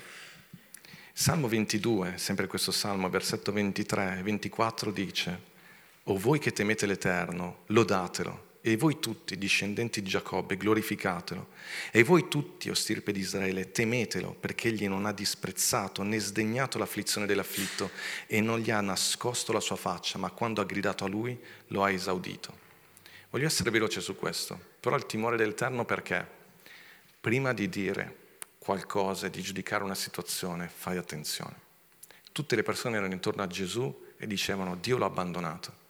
[1.14, 5.42] Salmo 22, sempre questo salmo, versetto 23 e 24 dice,
[6.04, 11.48] O voi che temete l'Eterno, lodatelo e voi tutti, discendenti di Giacobbe, glorificatelo.
[11.92, 16.78] E voi tutti, o stirpe di Israele, temetelo, perché egli non ha disprezzato né sdegnato
[16.78, 17.90] l'afflizione dell'afflitto
[18.28, 21.38] e non gli ha nascosto la sua faccia, ma quando ha gridato a lui
[21.68, 22.70] lo ha esaudito.
[23.32, 26.28] Voglio essere veloce su questo, però il timore dell'Eterno perché?
[27.20, 28.18] Prima di dire
[28.60, 31.56] qualcosa e di giudicare una situazione, fai attenzione.
[32.32, 35.81] Tutte le persone erano intorno a Gesù e dicevano Dio l'ha abbandonato.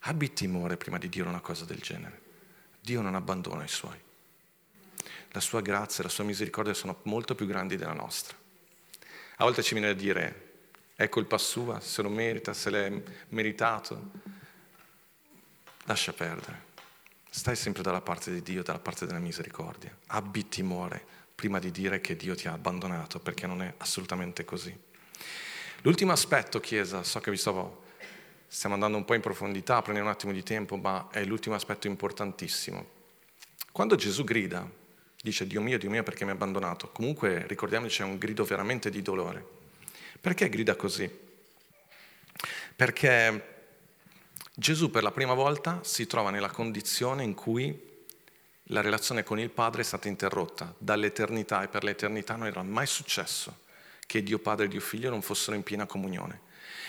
[0.00, 2.22] Abbi timore prima di dire una cosa del genere.
[2.80, 4.00] Dio non abbandona i suoi.
[5.32, 8.36] la sua grazia e la sua misericordia sono molto più grandi della nostra.
[9.36, 10.46] A volte ci viene da dire,
[10.96, 14.10] è colpa sua, se lo merita, se l'è meritato.
[15.84, 16.66] Lascia perdere.
[17.30, 19.96] Stai sempre dalla parte di Dio, dalla parte della misericordia.
[20.06, 24.76] Abbi timore prima di dire che Dio ti ha abbandonato, perché non è assolutamente così.
[25.82, 27.84] L'ultimo aspetto, Chiesa, so che vi stavo,
[28.48, 31.86] stiamo andando un po' in profondità, prendere un attimo di tempo, ma è l'ultimo aspetto
[31.86, 32.96] importantissimo.
[33.70, 34.68] Quando Gesù grida,
[35.22, 38.90] dice Dio mio, Dio mio perché mi ha abbandonato, comunque ricordiamoci è un grido veramente
[38.90, 39.46] di dolore.
[40.20, 41.08] Perché grida così?
[42.74, 43.56] Perché
[44.54, 47.86] Gesù per la prima volta si trova nella condizione in cui
[48.70, 52.86] la relazione con il Padre è stata interrotta dall'eternità e per l'eternità non era mai
[52.86, 53.66] successo
[54.06, 56.40] che Dio Padre e Dio Figlio non fossero in piena comunione.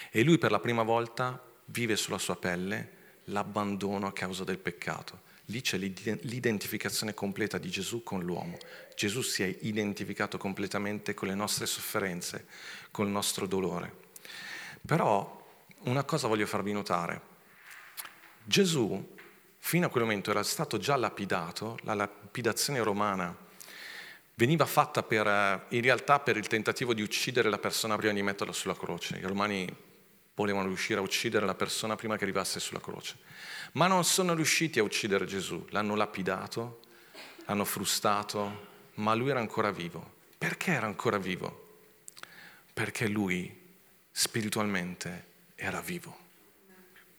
[0.10, 5.28] E lui per la prima volta vive sulla sua pelle l'abbandono a causa del peccato.
[5.46, 8.58] Lì c'è l'identificazione completa di Gesù con l'uomo.
[8.96, 12.46] Gesù si è identificato completamente con le nostre sofferenze,
[12.92, 14.08] col nostro dolore.
[14.86, 15.38] Però
[15.86, 17.22] una cosa voglio farvi notare.
[18.44, 19.16] Gesù
[19.58, 23.36] fino a quel momento era stato già lapidato, la lapidazione romana
[24.36, 28.22] veniva fatta per, eh, in realtà per il tentativo di uccidere la persona prima di
[28.22, 29.18] metterla sulla croce.
[29.18, 29.68] I romani
[30.42, 33.18] volevano riuscire a uccidere la persona prima che arrivasse sulla croce.
[33.74, 36.80] Ma non sono riusciti a uccidere Gesù, l'hanno lapidato,
[37.46, 40.18] l'hanno frustato, ma lui era ancora vivo.
[40.38, 41.68] Perché era ancora vivo?
[42.74, 43.54] Perché lui
[44.12, 45.26] spiritualmente
[45.56, 46.28] era vivo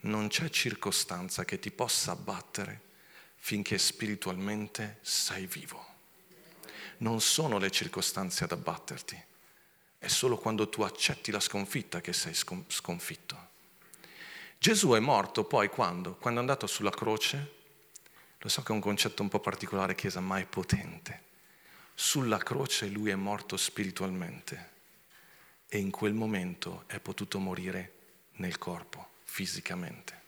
[0.03, 2.89] non c'è circostanza che ti possa abbattere
[3.37, 5.87] finché spiritualmente sei vivo.
[6.99, 9.23] Non sono le circostanze ad abbatterti,
[10.01, 13.48] è solo quando tu accetti la sconfitta che sei sconfitto.
[14.57, 16.14] Gesù è morto poi quando?
[16.14, 17.53] Quando è andato sulla croce,
[18.38, 21.24] lo so che è un concetto un po' particolare, Chiesa, ma è potente.
[21.94, 24.70] Sulla croce lui è morto spiritualmente
[25.68, 27.92] e in quel momento è potuto morire
[28.36, 30.18] nel corpo fisicamente.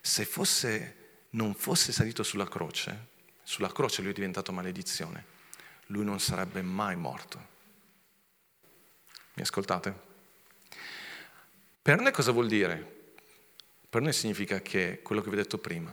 [0.00, 3.08] Se fosse, non fosse salito sulla croce,
[3.42, 5.26] sulla croce lui è diventato maledizione,
[5.86, 7.50] lui non sarebbe mai morto.
[9.34, 10.10] Mi ascoltate?
[11.80, 13.00] Per noi cosa vuol dire?
[13.88, 15.92] Per noi significa che quello che vi ho detto prima,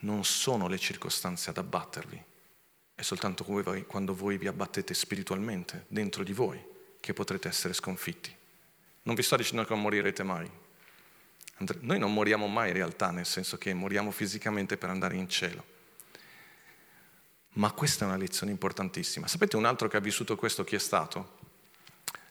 [0.00, 2.22] non sono le circostanze ad abbattervi,
[2.94, 6.64] è soltanto quando voi vi abbattete spiritualmente dentro di voi
[6.98, 8.34] che potrete essere sconfitti.
[9.02, 10.50] Non vi sto dicendo che non morirete mai.
[11.80, 15.64] Noi non moriamo mai in realtà, nel senso che moriamo fisicamente per andare in cielo.
[17.54, 19.26] Ma questa è una lezione importantissima.
[19.26, 21.37] Sapete un altro che ha vissuto questo chi è stato?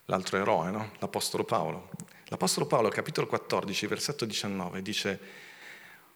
[0.10, 0.91] L'altro eroe, no?
[0.99, 1.89] L'Apostolo Paolo.
[2.28, 5.20] L'Apostolo Paolo, capitolo 14, versetto 19, dice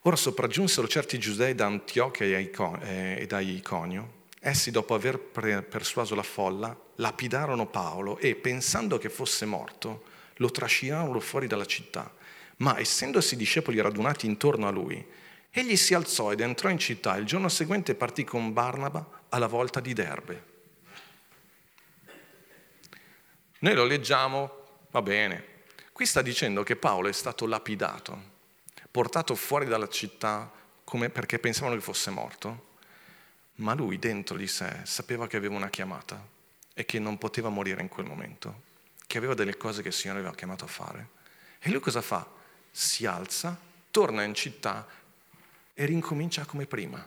[0.04, 4.20] Ora sopraggiunsero certi giudei da Antiochia e da Iconio.
[4.40, 10.04] Essi, dopo aver persuaso la folla, lapidarono Paolo e, pensando che fosse morto,
[10.36, 12.10] lo trascinarono fuori dalla città.
[12.56, 15.06] Ma essendosi discepoli radunati intorno a lui,
[15.50, 17.14] egli si alzò ed entrò in città.
[17.16, 20.51] Il giorno seguente partì con Barnaba alla volta di Derbe.
[23.62, 25.44] Noi lo leggiamo, va bene.
[25.92, 28.30] Qui sta dicendo che Paolo è stato lapidato,
[28.90, 30.50] portato fuori dalla città
[30.84, 32.66] perché pensavano che fosse morto,
[33.56, 36.22] ma lui dentro di sé sapeva che aveva una chiamata
[36.74, 38.70] e che non poteva morire in quel momento
[39.12, 41.08] che aveva delle cose che il Signore aveva chiamato a fare.
[41.60, 42.26] E lui cosa fa?
[42.70, 43.58] Si alza,
[43.90, 44.86] torna in città
[45.74, 47.06] e rincomincia come prima.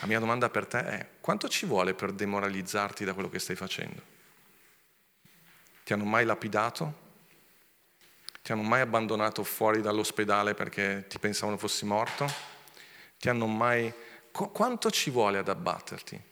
[0.00, 3.56] La mia domanda per te è, quanto ci vuole per demoralizzarti da quello che stai
[3.56, 4.02] facendo?
[5.84, 7.08] Ti hanno mai lapidato?
[8.42, 12.26] Ti hanno mai abbandonato fuori dall'ospedale perché ti pensavano fossi morto?
[13.18, 13.92] Ti hanno mai...
[14.32, 16.28] Qu- quanto ci vuole ad abbatterti?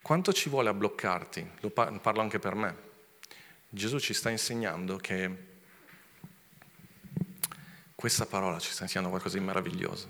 [0.00, 1.50] Quanto ci vuole a bloccarti?
[1.60, 2.76] Lo parlo anche per me.
[3.68, 5.52] Gesù ci sta insegnando che
[7.96, 10.06] questa parola ci sta insegnando qualcosa di meraviglioso,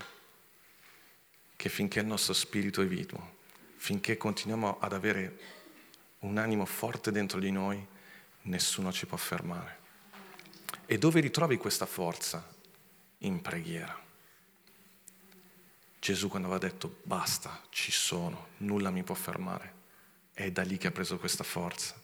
[1.55, 3.37] che finché il nostro spirito è vivo,
[3.77, 5.39] finché continuiamo ad avere
[6.19, 7.85] un animo forte dentro di noi,
[8.43, 9.79] nessuno ci può fermare.
[10.85, 12.53] E dove ritrovi questa forza?
[13.19, 14.03] In preghiera.
[15.99, 19.75] Gesù quando aveva detto basta, ci sono, nulla mi può fermare
[20.35, 21.95] è da lì che ha preso questa forza.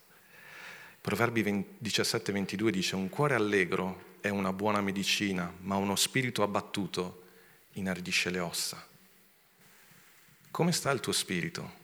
[1.02, 1.44] Proverbi
[1.84, 7.24] 17-22 dice un cuore allegro è una buona medicina, ma uno spirito abbattuto
[7.74, 8.88] inaridisce le ossa.
[10.52, 11.80] Come sta il tuo spirito?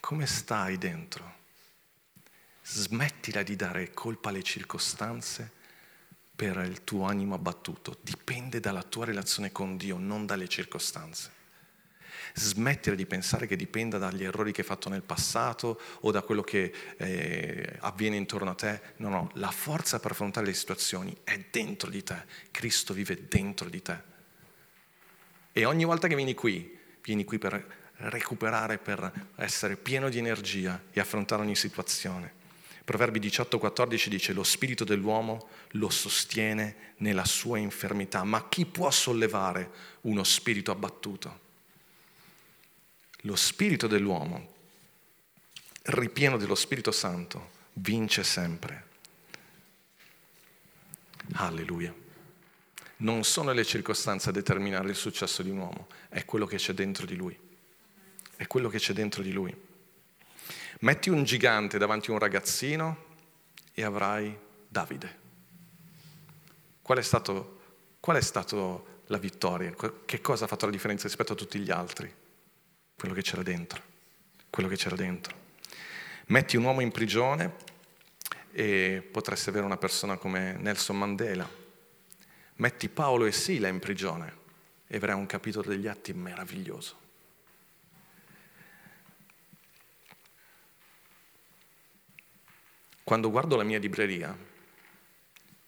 [0.00, 1.38] Come stai dentro?
[2.60, 5.48] Smettila di dare colpa alle circostanze
[6.34, 11.38] per il tuo animo abbattuto, dipende dalla tua relazione con Dio, non dalle circostanze.
[12.34, 16.42] Smettere di pensare che dipenda dagli errori che hai fatto nel passato o da quello
[16.42, 18.80] che eh, avviene intorno a te.
[18.96, 22.24] No, no, la forza per affrontare le situazioni è dentro di te.
[22.50, 23.98] Cristo vive dentro di te.
[25.52, 30.80] E ogni volta che vieni qui, vieni qui per recuperare, per essere pieno di energia
[30.90, 32.38] e affrontare ogni situazione.
[32.84, 39.70] Proverbi 18:14 dice lo spirito dell'uomo lo sostiene nella sua infermità, ma chi può sollevare
[40.02, 41.48] uno spirito abbattuto?
[43.24, 44.54] Lo spirito dell'uomo,
[45.82, 48.88] ripieno dello Spirito Santo, vince sempre.
[51.34, 51.94] Alleluia.
[53.00, 56.72] Non sono le circostanze a determinare il successo di un uomo, è quello che c'è
[56.72, 57.48] dentro di lui
[58.40, 59.54] è quello che c'è dentro di lui.
[60.78, 63.04] Metti un gigante davanti a un ragazzino
[63.74, 64.34] e avrai
[64.66, 65.18] Davide.
[66.80, 67.60] Qual è stato,
[68.00, 69.74] qual è stato la vittoria?
[70.06, 72.10] Che cosa ha fatto la differenza rispetto a tutti gli altri?
[72.96, 73.82] Quello che c'era dentro.
[74.48, 75.36] Quello che c'era dentro.
[76.28, 77.56] Metti un uomo in prigione
[78.52, 81.59] e potresti avere una persona come Nelson Mandela.
[82.60, 84.36] Metti Paolo e Sila in prigione
[84.86, 86.98] e avrai un capitolo degli atti meraviglioso.
[93.02, 94.36] Quando guardo la mia libreria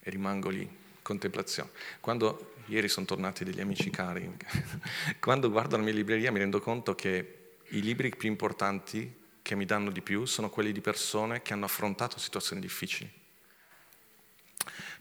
[0.01, 0.69] e rimango lì,
[1.01, 4.31] contemplazione, quando ieri sono tornati degli amici cari,
[5.19, 9.65] quando guardo la mia libreria mi rendo conto che i libri più importanti che mi
[9.65, 13.22] danno di più sono quelli di persone che hanno affrontato situazioni difficili.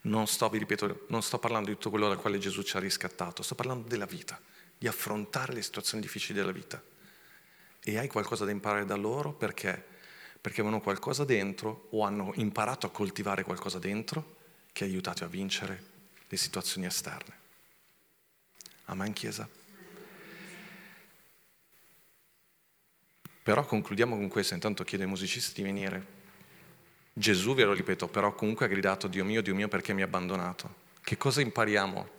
[0.01, 2.79] Non sto, vi ripeto, non sto parlando di tutto quello dal quale Gesù ci ha
[2.79, 4.39] riscattato, sto parlando della vita,
[4.77, 6.81] di affrontare le situazioni difficili della vita.
[7.83, 9.91] E hai qualcosa da imparare da loro perché
[10.41, 14.37] perché avevano qualcosa dentro o hanno imparato a coltivare qualcosa dentro
[14.73, 15.83] che ha aiutato a vincere
[16.27, 17.39] le situazioni esterne.
[18.85, 19.47] Amen Chiesa?
[23.43, 26.19] Però concludiamo con questo, intanto chiedo ai musicisti di venire.
[27.14, 30.05] Gesù, ve lo ripeto, però comunque ha gridato Dio mio, Dio mio perché mi ha
[30.05, 30.76] abbandonato.
[31.01, 32.09] Che cosa impariamo?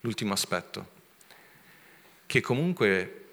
[0.00, 0.94] L'ultimo aspetto.
[2.26, 3.24] Che comunque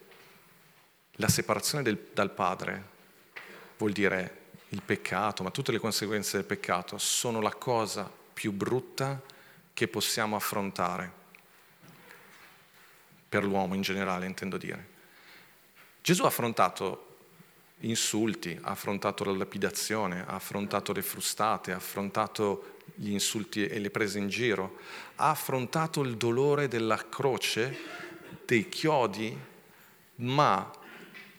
[1.13, 2.91] la separazione del, dal Padre
[3.77, 9.21] vuol dire il peccato, ma tutte le conseguenze del peccato sono la cosa più brutta
[9.73, 11.11] che possiamo affrontare,
[13.27, 14.91] per l'uomo in generale intendo dire.
[16.01, 17.12] Gesù ha affrontato
[17.83, 23.89] insulti, ha affrontato la lapidazione, ha affrontato le frustate, ha affrontato gli insulti e le
[23.89, 24.77] prese in giro,
[25.15, 27.77] ha affrontato il dolore della croce,
[28.45, 29.37] dei chiodi,
[30.15, 30.71] ma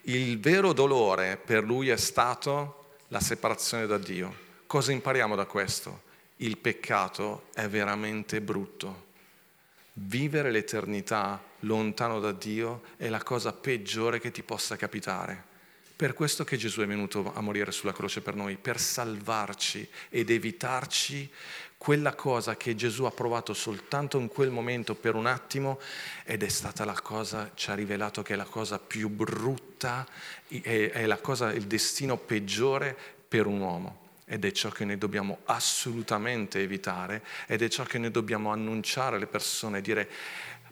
[0.03, 4.43] il vero dolore per lui è stato la separazione da Dio.
[4.67, 6.03] Cosa impariamo da questo?
[6.37, 9.13] Il peccato è veramente brutto.
[9.95, 15.53] Vivere l'eternità lontano da Dio è la cosa peggiore che ti possa capitare.
[15.97, 20.29] Per questo che Gesù è venuto a morire sulla croce per noi, per salvarci ed
[20.29, 21.31] evitarci
[21.79, 25.79] quella cosa che Gesù ha provato soltanto in quel momento per un attimo
[26.25, 30.05] ed è stata la cosa, ci ha rivelato che è la cosa più brutta,
[30.49, 32.97] è, la cosa, il destino peggiore
[33.29, 34.03] per un uomo.
[34.25, 39.17] Ed è ciò che noi dobbiamo assolutamente evitare ed è ciò che noi dobbiamo annunciare
[39.17, 40.09] alle persone, dire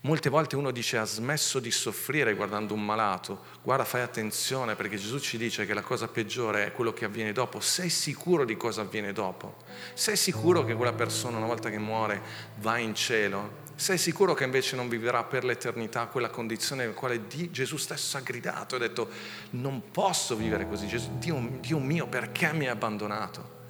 [0.04, 4.96] Molte volte uno dice ha smesso di soffrire guardando un malato, guarda fai attenzione perché
[4.96, 8.56] Gesù ci dice che la cosa peggiore è quello che avviene dopo, sei sicuro di
[8.56, 9.58] cosa avviene dopo?
[9.94, 12.20] Sei sicuro che quella persona una volta che muore
[12.56, 13.60] va in cielo?
[13.76, 18.20] Sei sicuro che invece non vivrà per l'eternità quella condizione nella quale Gesù stesso ha
[18.20, 19.08] gridato e ha detto
[19.50, 23.60] non posso vivere così, Gesù, Dio, Dio mio perché mi hai abbandonato?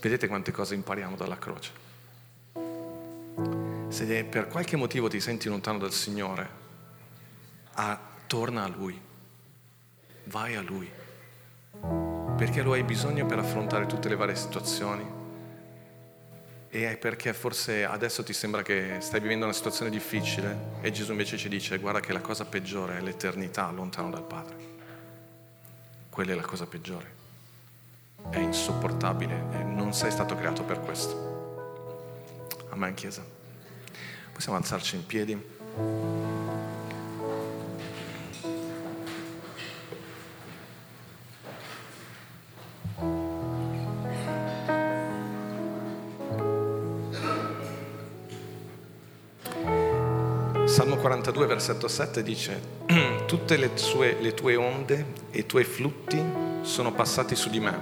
[0.00, 1.87] Vedete quante cose impariamo dalla croce.
[3.88, 6.48] Se per qualche motivo ti senti lontano dal Signore,
[7.74, 9.00] ah, torna a Lui,
[10.24, 10.90] vai a Lui,
[12.36, 15.18] perché lo hai bisogno per affrontare tutte le varie situazioni
[16.70, 21.12] e è perché forse adesso ti sembra che stai vivendo una situazione difficile e Gesù
[21.12, 24.56] invece ci dice guarda che la cosa peggiore è l'eternità lontano dal Padre.
[26.10, 27.16] Quella è la cosa peggiore.
[28.28, 31.27] È insopportabile non sei stato creato per questo.
[32.78, 33.24] Amen, Chiesa.
[34.32, 35.36] Possiamo alzarci in piedi?
[50.66, 52.60] Salmo 42, versetto 7 dice,
[53.26, 56.22] tutte le, sue, le tue onde e i tuoi flutti
[56.62, 57.76] sono passati su di me.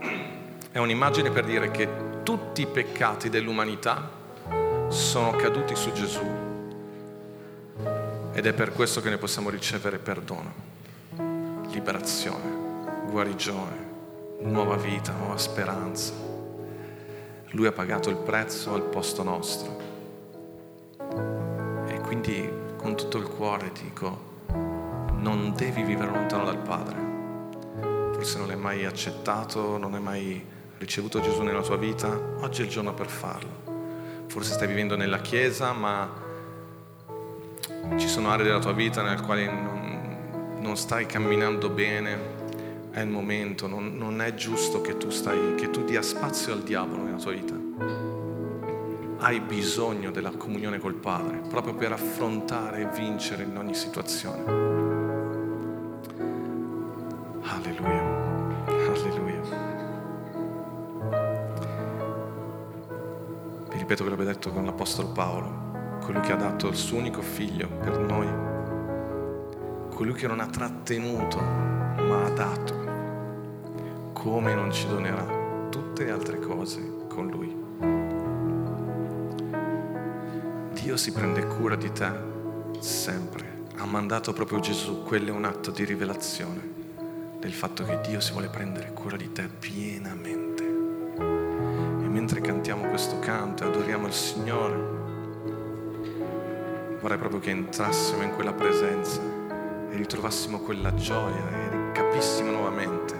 [0.70, 1.88] È un'immagine per dire che
[2.22, 4.17] tutti i peccati dell'umanità
[4.88, 6.24] sono caduti su Gesù
[8.32, 10.52] ed è per questo che ne possiamo ricevere perdono,
[11.70, 13.86] liberazione, guarigione,
[14.42, 16.12] nuova vita, nuova speranza.
[17.50, 19.76] Lui ha pagato il prezzo al posto nostro.
[21.88, 24.26] E quindi con tutto il cuore dico,
[25.16, 26.96] non devi vivere lontano dal Padre.
[28.12, 30.46] Forse non l'hai mai accettato, non hai mai
[30.78, 32.08] ricevuto Gesù nella tua vita,
[32.40, 33.67] oggi è il giorno per farlo.
[34.28, 36.26] Forse stai vivendo nella Chiesa, ma
[37.96, 42.36] ci sono aree della tua vita nelle quali non, non stai camminando bene,
[42.90, 46.62] è il momento, non, non è giusto che tu, stai, che tu dia spazio al
[46.62, 47.54] diavolo nella tua vita.
[49.20, 54.87] Hai bisogno della comunione col Padre, proprio per affrontare e vincere in ogni situazione.
[63.88, 65.66] Ripeto quello che ho detto con l'Apostolo Paolo.
[66.02, 68.28] Colui che ha dato il suo unico figlio per noi,
[69.88, 72.74] colui che non ha trattenuto ma ha dato,
[74.12, 75.24] come non ci donerà
[75.70, 77.56] tutte le altre cose con lui.
[80.74, 82.10] Dio si prende cura di te
[82.80, 86.76] sempre, ha mandato proprio Gesù, quello è un atto di rivelazione
[87.40, 90.47] del fatto che Dio si vuole prendere cura di te pienamente.
[92.30, 94.76] Mentre cantiamo questo canto e adoriamo il Signore,
[97.00, 99.22] vorrei proprio che entrassimo in quella presenza
[99.88, 103.14] e ritrovassimo quella gioia e capissimo nuovamente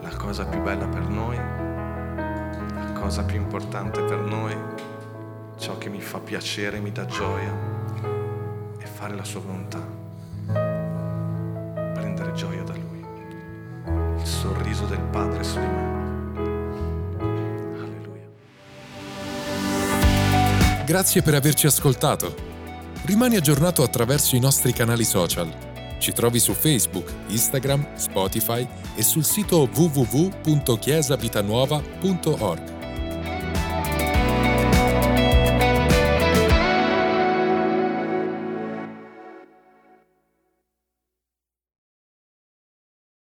[0.00, 4.56] la cosa più bella per noi, la cosa più importante per noi,
[5.58, 7.54] ciò che mi fa piacere, mi dà gioia
[8.78, 9.86] e fare la sua volontà,
[20.92, 22.34] Grazie per averci ascoltato.
[23.06, 25.50] Rimani aggiornato attraverso i nostri canali social.
[25.98, 32.71] Ci trovi su Facebook, Instagram, Spotify e sul sito www.chiesavitanuova.org.